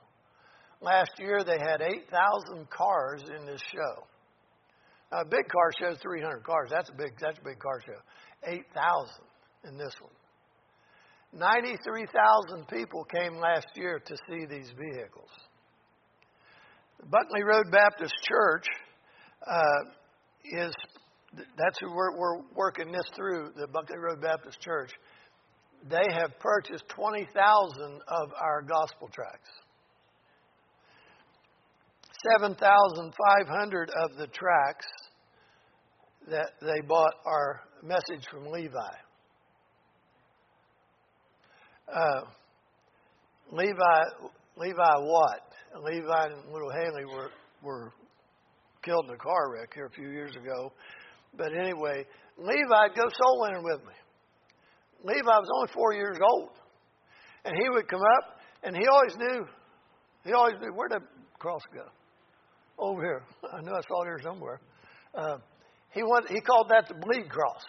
Last 0.82 1.12
year 1.17 1.43
they 1.43 1.58
had 1.60 1.82
8,000 1.82 2.69
cars 2.69 3.23
in 3.38 3.45
this 3.45 3.62
show. 3.73 4.04
Now, 5.12 5.21
a 5.21 5.26
big 5.26 5.47
car 5.47 5.71
show 5.80 5.91
is 5.91 5.99
300 6.02 6.43
cars. 6.43 6.69
That's 6.71 6.89
a 6.89 6.93
big. 6.93 7.13
That's 7.19 7.38
a 7.38 7.43
big 7.43 7.60
car 7.60 7.82
show. 7.86 7.99
8,000 8.45 9.10
in 9.69 9.78
this 9.78 9.93
one. 10.02 10.12
93,000 11.33 12.67
people 12.67 13.03
came 13.05 13.39
last 13.39 13.67
year 13.75 13.99
to 14.05 14.15
see 14.29 14.45
these 14.45 14.71
vehicles. 14.77 15.29
The 16.99 17.07
Buckley 17.07 17.43
Road 17.43 17.71
Baptist 17.71 18.13
Church 18.23 18.65
uh, 19.45 19.89
is 20.45 20.73
that's 21.57 21.79
who 21.79 21.91
we're, 21.91 22.15
we're 22.15 22.41
working 22.55 22.91
this 22.91 23.09
through. 23.15 23.51
The 23.55 23.67
Buckley 23.67 23.97
Road 23.97 24.21
Baptist 24.21 24.61
Church. 24.61 24.91
They 25.89 26.05
have 26.13 26.39
purchased 26.39 26.87
20,000 26.89 27.27
of 28.07 28.29
our 28.39 28.61
gospel 28.61 29.09
tracts. 29.11 29.49
7,500 32.39 33.89
of 33.89 34.17
the 34.17 34.27
tracts 34.27 34.87
that 36.29 36.51
they 36.61 36.79
bought 36.87 37.15
are 37.25 37.61
message 37.81 38.25
from 38.31 38.45
Levi. 38.45 38.93
Uh, 41.93 42.21
Levi, 43.51 44.01
Levi 44.58 44.95
what? 45.01 45.41
Levi 45.84 46.25
and 46.25 46.51
little 46.51 46.71
Haley 46.71 47.06
were 47.06 47.29
were 47.62 47.93
killed 48.84 49.06
in 49.08 49.13
a 49.13 49.17
car 49.17 49.51
wreck 49.53 49.71
here 49.73 49.86
a 49.86 49.89
few 49.89 50.10
years 50.10 50.36
ago. 50.36 50.71
But 51.38 51.53
anyway, 51.53 52.06
Levi'd 52.38 52.95
go 52.95 53.03
soul 53.10 53.41
winning 53.41 53.63
with 53.63 53.82
me. 53.82 53.93
Levi 55.03 55.25
was 55.25 55.49
only 55.56 55.71
four 55.73 55.93
years 55.93 56.17
old, 56.21 56.49
and 57.45 57.56
he 57.56 57.69
would 57.69 57.88
come 57.88 58.01
up, 58.17 58.39
and 58.63 58.75
he 58.75 58.84
always 58.88 59.15
knew. 59.17 59.45
He 60.25 60.34
always 60.34 60.56
knew 60.62 60.71
where 60.73 60.89
the 60.89 60.99
cross 61.38 61.62
go. 61.73 61.86
Over 62.77 63.01
here. 63.01 63.23
I 63.53 63.62
know 63.62 63.73
I 63.73 63.82
saw 63.88 64.03
it 64.03 64.06
here 64.06 64.19
somewhere. 64.23 64.62
Uh, 65.13 65.38
he, 65.91 66.01
went, 66.01 66.29
he 66.29 66.39
called 66.41 66.69
that 66.69 66.88
the 66.88 66.95
bleed 66.95 67.29
cross. 67.29 67.62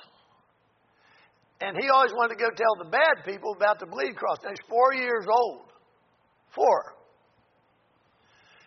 And 1.61 1.77
he 1.81 1.89
always 1.89 2.13
wanted 2.13 2.35
to 2.35 2.41
go 2.41 2.51
tell 2.51 2.75
the 2.79 2.91
bad 2.91 3.25
people 3.25 3.55
about 3.57 3.79
the 3.79 3.87
bleed 3.87 4.17
cross. 4.17 4.39
Now 4.43 4.51
he's 4.51 4.67
four 4.69 4.95
years 4.95 5.27
old. 5.31 5.71
Four. 6.55 6.95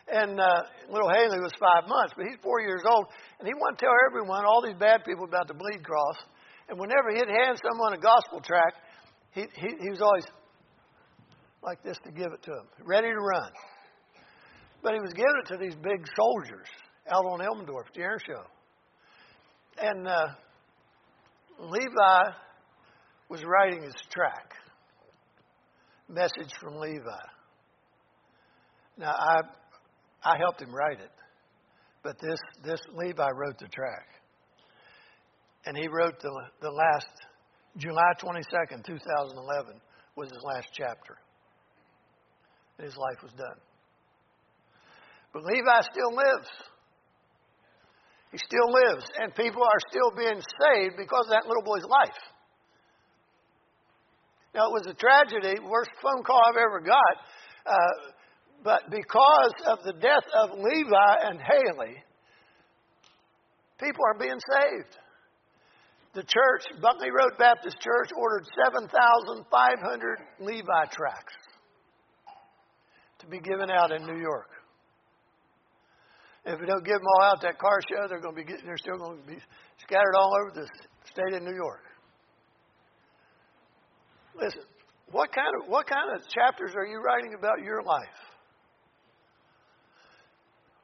And 0.08 0.40
uh, 0.40 0.64
little 0.90 1.10
Haley 1.10 1.40
was 1.40 1.52
five 1.60 1.88
months, 1.88 2.14
but 2.16 2.26
he's 2.26 2.40
four 2.42 2.62
years 2.62 2.82
old. 2.88 3.08
And 3.40 3.48
he 3.48 3.54
wanted 3.54 3.80
to 3.80 3.86
tell 3.86 3.96
everyone, 4.08 4.46
all 4.46 4.64
these 4.64 4.80
bad 4.80 5.04
people, 5.04 5.26
about 5.26 5.48
the 5.48 5.54
bleed 5.54 5.84
cross. 5.84 6.16
And 6.70 6.80
whenever 6.80 7.12
he'd 7.12 7.28
hand 7.28 7.60
someone 7.60 7.94
a 7.94 8.00
gospel 8.00 8.40
tract, 8.40 8.80
he, 9.32 9.42
he, 9.56 9.68
he 9.84 9.90
was 9.90 10.02
always 10.02 10.26
like 11.62 11.84
this 11.84 11.98
to 12.06 12.12
give 12.12 12.32
it 12.32 12.42
to 12.44 12.52
them, 12.52 12.68
ready 12.86 13.10
to 13.10 13.20
run. 13.20 13.52
But 14.82 14.94
he 14.94 15.00
was 15.00 15.12
giving 15.12 15.42
it 15.44 15.48
to 15.52 15.58
these 15.58 15.76
big 15.76 16.08
soldiers 16.16 16.68
out 17.12 17.26
on 17.26 17.40
Elmendorf, 17.40 17.92
the 17.94 18.02
air 18.02 18.20
show. 18.26 18.44
And 19.78 20.08
uh, 20.08 20.28
Levi 21.60 22.32
was 23.30 23.44
writing 23.44 23.84
his 23.84 23.96
track, 24.10 24.54
message 26.10 26.54
from 26.62 26.78
Levi. 26.78 27.24
Now 28.98 29.12
I 29.12 29.42
I 30.24 30.38
helped 30.38 30.62
him 30.62 30.74
write 30.74 31.00
it, 31.00 31.12
but 32.04 32.20
this 32.20 32.40
this 32.64 32.82
Levi 32.94 33.30
wrote 33.36 33.60
the 33.60 33.68
track. 33.68 34.08
and 35.68 35.76
he 35.78 35.88
wrote 35.88 36.20
the 36.22 36.32
the 36.62 36.72
last 36.72 37.12
July 37.78 38.12
twenty 38.20 38.42
second, 38.50 38.86
two 38.86 38.98
thousand 38.98 39.38
eleven 39.38 39.80
was 40.16 40.30
his 40.32 40.42
last 40.44 40.70
chapter. 40.72 41.20
And 42.78 42.86
his 42.86 42.96
life 42.96 43.22
was 43.22 43.32
done. 43.34 43.60
But 45.34 45.44
Levi 45.44 45.82
still 45.92 46.16
lives. 46.16 46.50
He 48.32 48.38
still 48.38 48.72
lives, 48.72 49.06
and 49.20 49.34
people 49.36 49.62
are 49.64 49.82
still 49.90 50.12
being 50.16 50.42
saved 50.42 50.96
because 50.98 51.26
of 51.28 51.32
that 51.32 51.48
little 51.48 51.64
boy's 51.64 51.84
life. 51.84 52.20
Now, 54.56 54.68
it 54.68 54.74
was 54.74 54.88
a 54.88 54.94
tragedy, 54.94 55.60
worst 55.60 55.92
phone 56.02 56.24
call 56.24 56.42
I've 56.50 56.58
ever 56.58 56.82
got, 56.82 57.16
uh, 57.66 58.12
but 58.64 58.90
because 58.90 59.54
of 59.68 59.80
the 59.84 59.94
death 59.94 60.26
of 60.34 60.52
Levi 60.58 61.14
and 61.24 61.40
Haley, 61.40 61.96
people 63.80 64.02
are 64.08 64.18
being 64.20 64.40
saved. 64.40 64.98
The 66.14 66.24
church, 66.24 66.82
Buckley 66.82 67.12
Road 67.12 67.38
Baptist 67.38 67.80
Church, 67.80 68.10
ordered 68.18 68.46
7,500 68.66 70.20
Levi 70.40 70.86
tracts 70.92 71.36
to 73.20 73.28
be 73.28 73.40
given 73.40 73.70
out 73.70 73.92
in 73.92 74.06
New 74.06 74.20
York. 74.20 74.50
If 76.46 76.60
we 76.60 76.66
don't 76.66 76.84
give 76.86 76.96
them 76.96 77.08
all 77.18 77.26
out 77.26 77.42
that 77.42 77.60
car 77.60 77.80
show, 77.92 78.08
they're 78.08 78.22
going 78.22 78.36
to 78.36 78.44
be 78.44 78.52
they're 78.66 78.78
still 78.78 78.98
going 78.98 79.20
to 79.20 79.28
be 79.28 79.38
scattered 79.84 80.16
all 80.18 80.32
over 80.42 80.62
the 80.62 80.68
state 81.12 81.36
of 81.36 81.44
New 81.44 81.56
York. 81.56 81.84
Listen, 84.40 84.62
what 85.12 85.32
kind 85.34 85.50
of 85.62 85.70
what 85.70 85.88
kind 85.88 86.16
of 86.16 86.22
chapters 86.30 86.74
are 86.76 86.86
you 86.86 87.00
writing 87.00 87.34
about 87.38 87.64
your 87.64 87.82
life? 87.82 88.18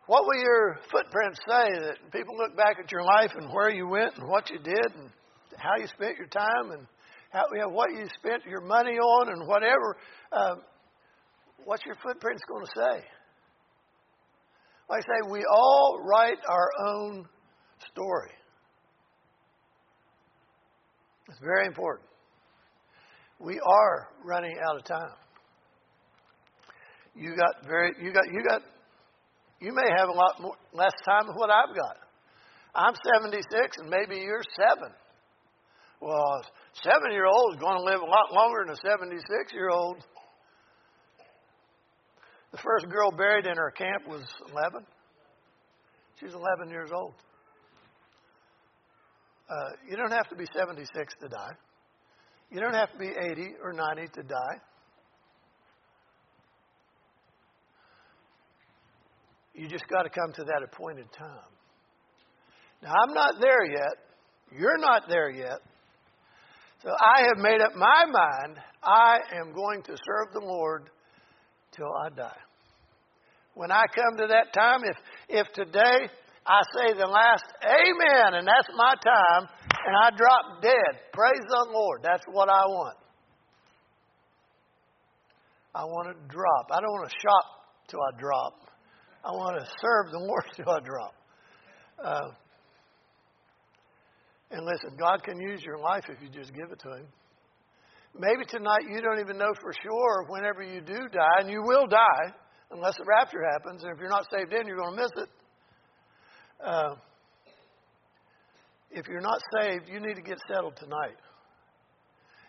What 0.06 0.26
will 0.26 0.42
your 0.42 0.80
footprints 0.92 1.40
say 1.48 1.80
that 1.80 2.12
people 2.12 2.36
look 2.36 2.58
back 2.58 2.78
at 2.84 2.92
your 2.92 3.04
life 3.04 3.32
and 3.36 3.50
where 3.54 3.70
you 3.70 3.88
went 3.88 4.18
and 4.18 4.28
what 4.28 4.50
you 4.50 4.60
did 4.60 4.92
and 4.98 5.10
how 5.56 5.78
you 5.80 5.88
spent 5.88 6.18
your 6.18 6.28
time 6.28 6.72
and 6.72 6.86
how 7.30 7.46
you 7.54 7.62
know, 7.62 7.70
what 7.70 7.92
you 7.92 8.06
spent 8.20 8.44
your 8.46 8.62
money 8.62 8.98
on 8.98 9.30
and 9.30 9.48
whatever? 9.48 9.98
Um, 10.32 10.62
what's 11.64 11.86
your 11.86 11.96
footprints 12.04 12.44
going 12.50 12.66
to 12.66 12.72
say? 12.76 13.06
I 14.90 15.00
say 15.00 15.30
we 15.32 15.44
all 15.50 16.02
write 16.04 16.38
our 16.50 16.70
own 16.86 17.26
story. 17.92 18.32
It's 21.30 21.40
very 21.40 21.66
important. 21.66 22.08
We 23.44 23.60
are 23.60 24.08
running 24.24 24.56
out 24.70 24.78
of 24.78 24.86
time. 24.86 25.12
You 27.14 27.36
got 27.36 27.68
very 27.68 27.92
you 28.02 28.14
got 28.14 28.24
you 28.32 28.42
got 28.42 28.62
you 29.60 29.74
may 29.74 29.90
have 29.98 30.08
a 30.08 30.14
lot 30.14 30.42
more, 30.42 30.56
less 30.74 30.94
time 31.06 31.28
than 31.28 31.36
what 31.36 31.50
I've 31.50 31.76
got. 31.76 31.98
I'm 32.74 32.94
76 33.20 33.78
and 33.80 33.90
maybe 33.90 34.22
you're 34.22 34.42
7. 34.56 34.92
Well, 36.00 36.16
a 36.16 36.42
7 36.84 37.12
year 37.12 37.26
old 37.26 37.56
is 37.56 37.60
going 37.60 37.78
to 37.78 37.84
live 37.84 38.02
a 38.02 38.06
lot 38.06 38.32
longer 38.32 38.64
than 38.66 38.74
a 38.74 38.90
76 38.90 39.54
year 39.54 39.70
old. 39.70 39.98
The 42.52 42.58
first 42.58 42.88
girl 42.90 43.12
buried 43.12 43.46
in 43.46 43.58
our 43.58 43.72
camp 43.72 44.08
was 44.08 44.24
11. 44.52 44.86
She 46.20 46.26
was 46.26 46.34
11 46.34 46.70
years 46.70 46.92
old. 46.94 47.14
Uh, 49.50 49.76
you 49.90 49.98
don't 49.98 50.12
have 50.12 50.30
to 50.30 50.36
be 50.36 50.46
76 50.56 51.14
to 51.22 51.28
die. 51.28 51.56
You 52.54 52.60
don't 52.60 52.76
have 52.76 52.92
to 52.92 53.00
be 53.00 53.08
80 53.08 53.56
or 53.64 53.74
90 53.74 54.08
to 54.14 54.24
die. 54.24 54.62
You 59.56 59.68
just 59.68 59.88
got 59.88 60.04
to 60.04 60.10
come 60.10 60.32
to 60.34 60.44
that 60.44 60.62
appointed 60.64 61.08
time. 61.18 61.50
Now, 62.84 62.92
I'm 63.04 63.14
not 63.14 63.36
there 63.42 63.66
yet. 63.66 63.94
You're 64.56 64.78
not 64.78 65.04
there 65.10 65.32
yet. 65.32 65.60
So 66.84 66.90
I 66.90 67.22
have 67.22 67.38
made 67.38 67.62
up 67.62 67.76
my 67.76 68.06
mind 68.06 68.58
I 68.84 69.18
am 69.40 69.54
going 69.54 69.82
to 69.84 69.92
serve 69.92 70.34
the 70.34 70.46
Lord 70.46 70.90
till 71.72 71.92
I 72.06 72.10
die. 72.10 72.38
When 73.56 73.72
I 73.72 73.86
come 73.96 74.18
to 74.18 74.28
that 74.28 74.54
time, 74.54 74.82
if, 74.84 74.98
if 75.30 75.54
today 75.54 76.10
I 76.46 76.62
say 76.76 76.94
the 76.94 77.08
last 77.08 77.46
amen 77.64 78.34
and 78.34 78.48
that's 78.48 78.68
my 78.76 78.94
time 79.02 79.48
and 79.86 79.96
I 79.96 80.10
drop 80.16 80.62
dead, 80.62 81.12
praise 81.12 81.44
the 81.48 81.68
Lord. 81.72 82.02
That's 82.04 82.24
what 82.32 82.50
I 82.50 82.66
want. 82.66 82.98
I 85.76 85.84
want 85.86 86.16
to 86.16 86.34
drop. 86.34 86.68
I 86.72 86.80
don't 86.80 86.92
want 86.92 87.10
to 87.10 87.16
shop 87.20 87.46
till 87.88 88.00
I 88.00 88.20
drop. 88.20 88.54
I 89.26 89.32
want 89.32 89.60
to 89.60 89.66
serve 89.66 90.12
the 90.12 90.20
Lord 90.20 90.44
till 90.56 90.70
I 90.70 90.80
drop. 90.80 91.16
Uh, 92.04 92.32
and 94.52 94.66
listen, 94.66 94.98
God 95.00 95.24
can 95.24 95.40
use 95.40 95.64
your 95.64 95.80
life 95.80 96.06
if 96.10 96.22
you 96.22 96.30
just 96.30 96.54
give 96.54 96.72
it 96.72 96.80
to 96.80 96.90
Him. 96.98 97.08
Maybe 98.18 98.46
tonight 98.46 98.86
you 98.88 99.02
don't 99.02 99.20
even 99.20 99.38
know 99.38 99.52
for 99.60 99.74
sure 99.82 100.26
whenever 100.30 100.62
you 100.62 100.82
do 100.82 101.08
die, 101.12 101.40
and 101.40 101.50
you 101.50 101.64
will 101.64 101.88
die 101.88 102.34
unless 102.70 102.96
the 102.98 103.06
rapture 103.08 103.42
happens. 103.52 103.84
And 103.84 103.92
if 103.92 104.00
you're 104.00 104.10
not 104.10 104.28
saved 104.32 104.54
in, 104.54 104.68
you're 104.68 104.78
going 104.78 104.96
to 104.96 105.02
miss 105.02 105.12
it. 105.18 105.30
Uh, 106.64 106.96
if 108.94 109.08
you're 109.08 109.22
not 109.22 109.40
saved, 109.60 109.90
you 109.90 110.00
need 110.00 110.16
to 110.16 110.22
get 110.22 110.38
settled 110.48 110.76
tonight. 110.78 111.18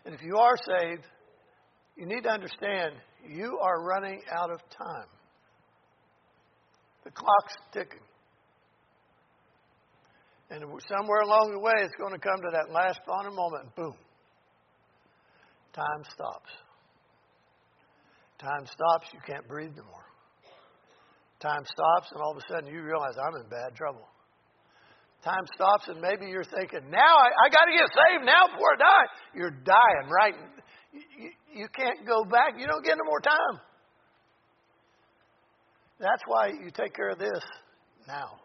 And 0.04 0.14
if 0.14 0.22
you 0.22 0.36
are 0.36 0.56
saved, 0.56 1.04
you 1.96 2.06
need 2.06 2.22
to 2.24 2.30
understand 2.30 2.92
you 3.26 3.58
are 3.62 3.82
running 3.82 4.20
out 4.30 4.50
of 4.50 4.58
time. 4.70 5.08
The 7.04 7.10
clock's 7.10 7.54
ticking. 7.72 8.04
And 10.50 10.62
somewhere 10.88 11.20
along 11.20 11.52
the 11.52 11.58
way, 11.58 11.72
it's 11.78 11.94
going 11.98 12.12
to 12.12 12.18
come 12.18 12.36
to 12.42 12.50
that 12.52 12.70
last 12.70 13.00
final 13.06 13.32
moment, 13.32 13.64
and 13.64 13.74
boom, 13.74 13.94
time 15.72 16.04
stops. 16.12 16.50
Time 18.38 18.66
stops, 18.66 19.08
you 19.12 19.20
can't 19.26 19.48
breathe 19.48 19.72
anymore. 19.72 20.04
Time 21.40 21.64
stops, 21.64 22.12
and 22.12 22.20
all 22.20 22.32
of 22.32 22.36
a 22.36 22.52
sudden 22.52 22.72
you 22.72 22.82
realize 22.82 23.14
I'm 23.16 23.34
in 23.40 23.48
bad 23.48 23.74
trouble. 23.74 24.06
Time 25.24 25.46
stops, 25.54 25.88
and 25.88 26.00
maybe 26.02 26.26
you're 26.30 26.44
thinking, 26.44 26.90
now 26.90 27.16
I, 27.16 27.46
I 27.46 27.48
got 27.48 27.64
to 27.64 27.72
get 27.72 27.88
saved 27.88 28.24
now 28.26 28.46
before 28.52 28.74
I 28.74 28.78
die. 28.78 29.06
You're 29.34 29.56
dying, 29.64 30.10
right? 30.12 30.34
You, 30.92 31.30
you 31.54 31.68
can't 31.74 32.06
go 32.06 32.24
back. 32.24 32.54
You 32.58 32.66
don't 32.66 32.84
get 32.84 32.98
no 32.98 33.04
more 33.08 33.20
time. 33.20 33.60
That's 35.98 36.22
why 36.26 36.48
you 36.48 36.70
take 36.70 36.94
care 36.94 37.08
of 37.08 37.18
this 37.18 37.40
now, 38.06 38.38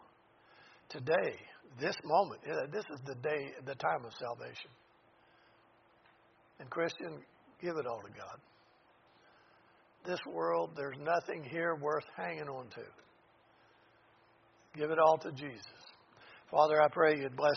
today, 0.88 1.36
this 1.78 1.96
moment. 2.02 2.40
This 2.72 2.84
is 2.94 3.00
the 3.04 3.14
day, 3.16 3.52
the 3.66 3.74
time 3.74 4.06
of 4.06 4.12
salvation. 4.18 4.70
And 6.60 6.70
Christian, 6.70 7.20
give 7.60 7.76
it 7.76 7.86
all 7.86 8.00
to 8.00 8.12
God. 8.18 8.38
This 10.06 10.20
world, 10.26 10.70
there's 10.76 10.96
nothing 10.98 11.44
here 11.44 11.74
worth 11.74 12.04
hanging 12.16 12.48
on 12.48 12.68
to. 12.70 12.80
Give 14.78 14.90
it 14.90 14.98
all 14.98 15.18
to 15.18 15.32
Jesus. 15.32 15.79
Father, 16.50 16.82
I 16.82 16.88
pray 16.88 17.16
you'd 17.16 17.36
bless 17.36 17.54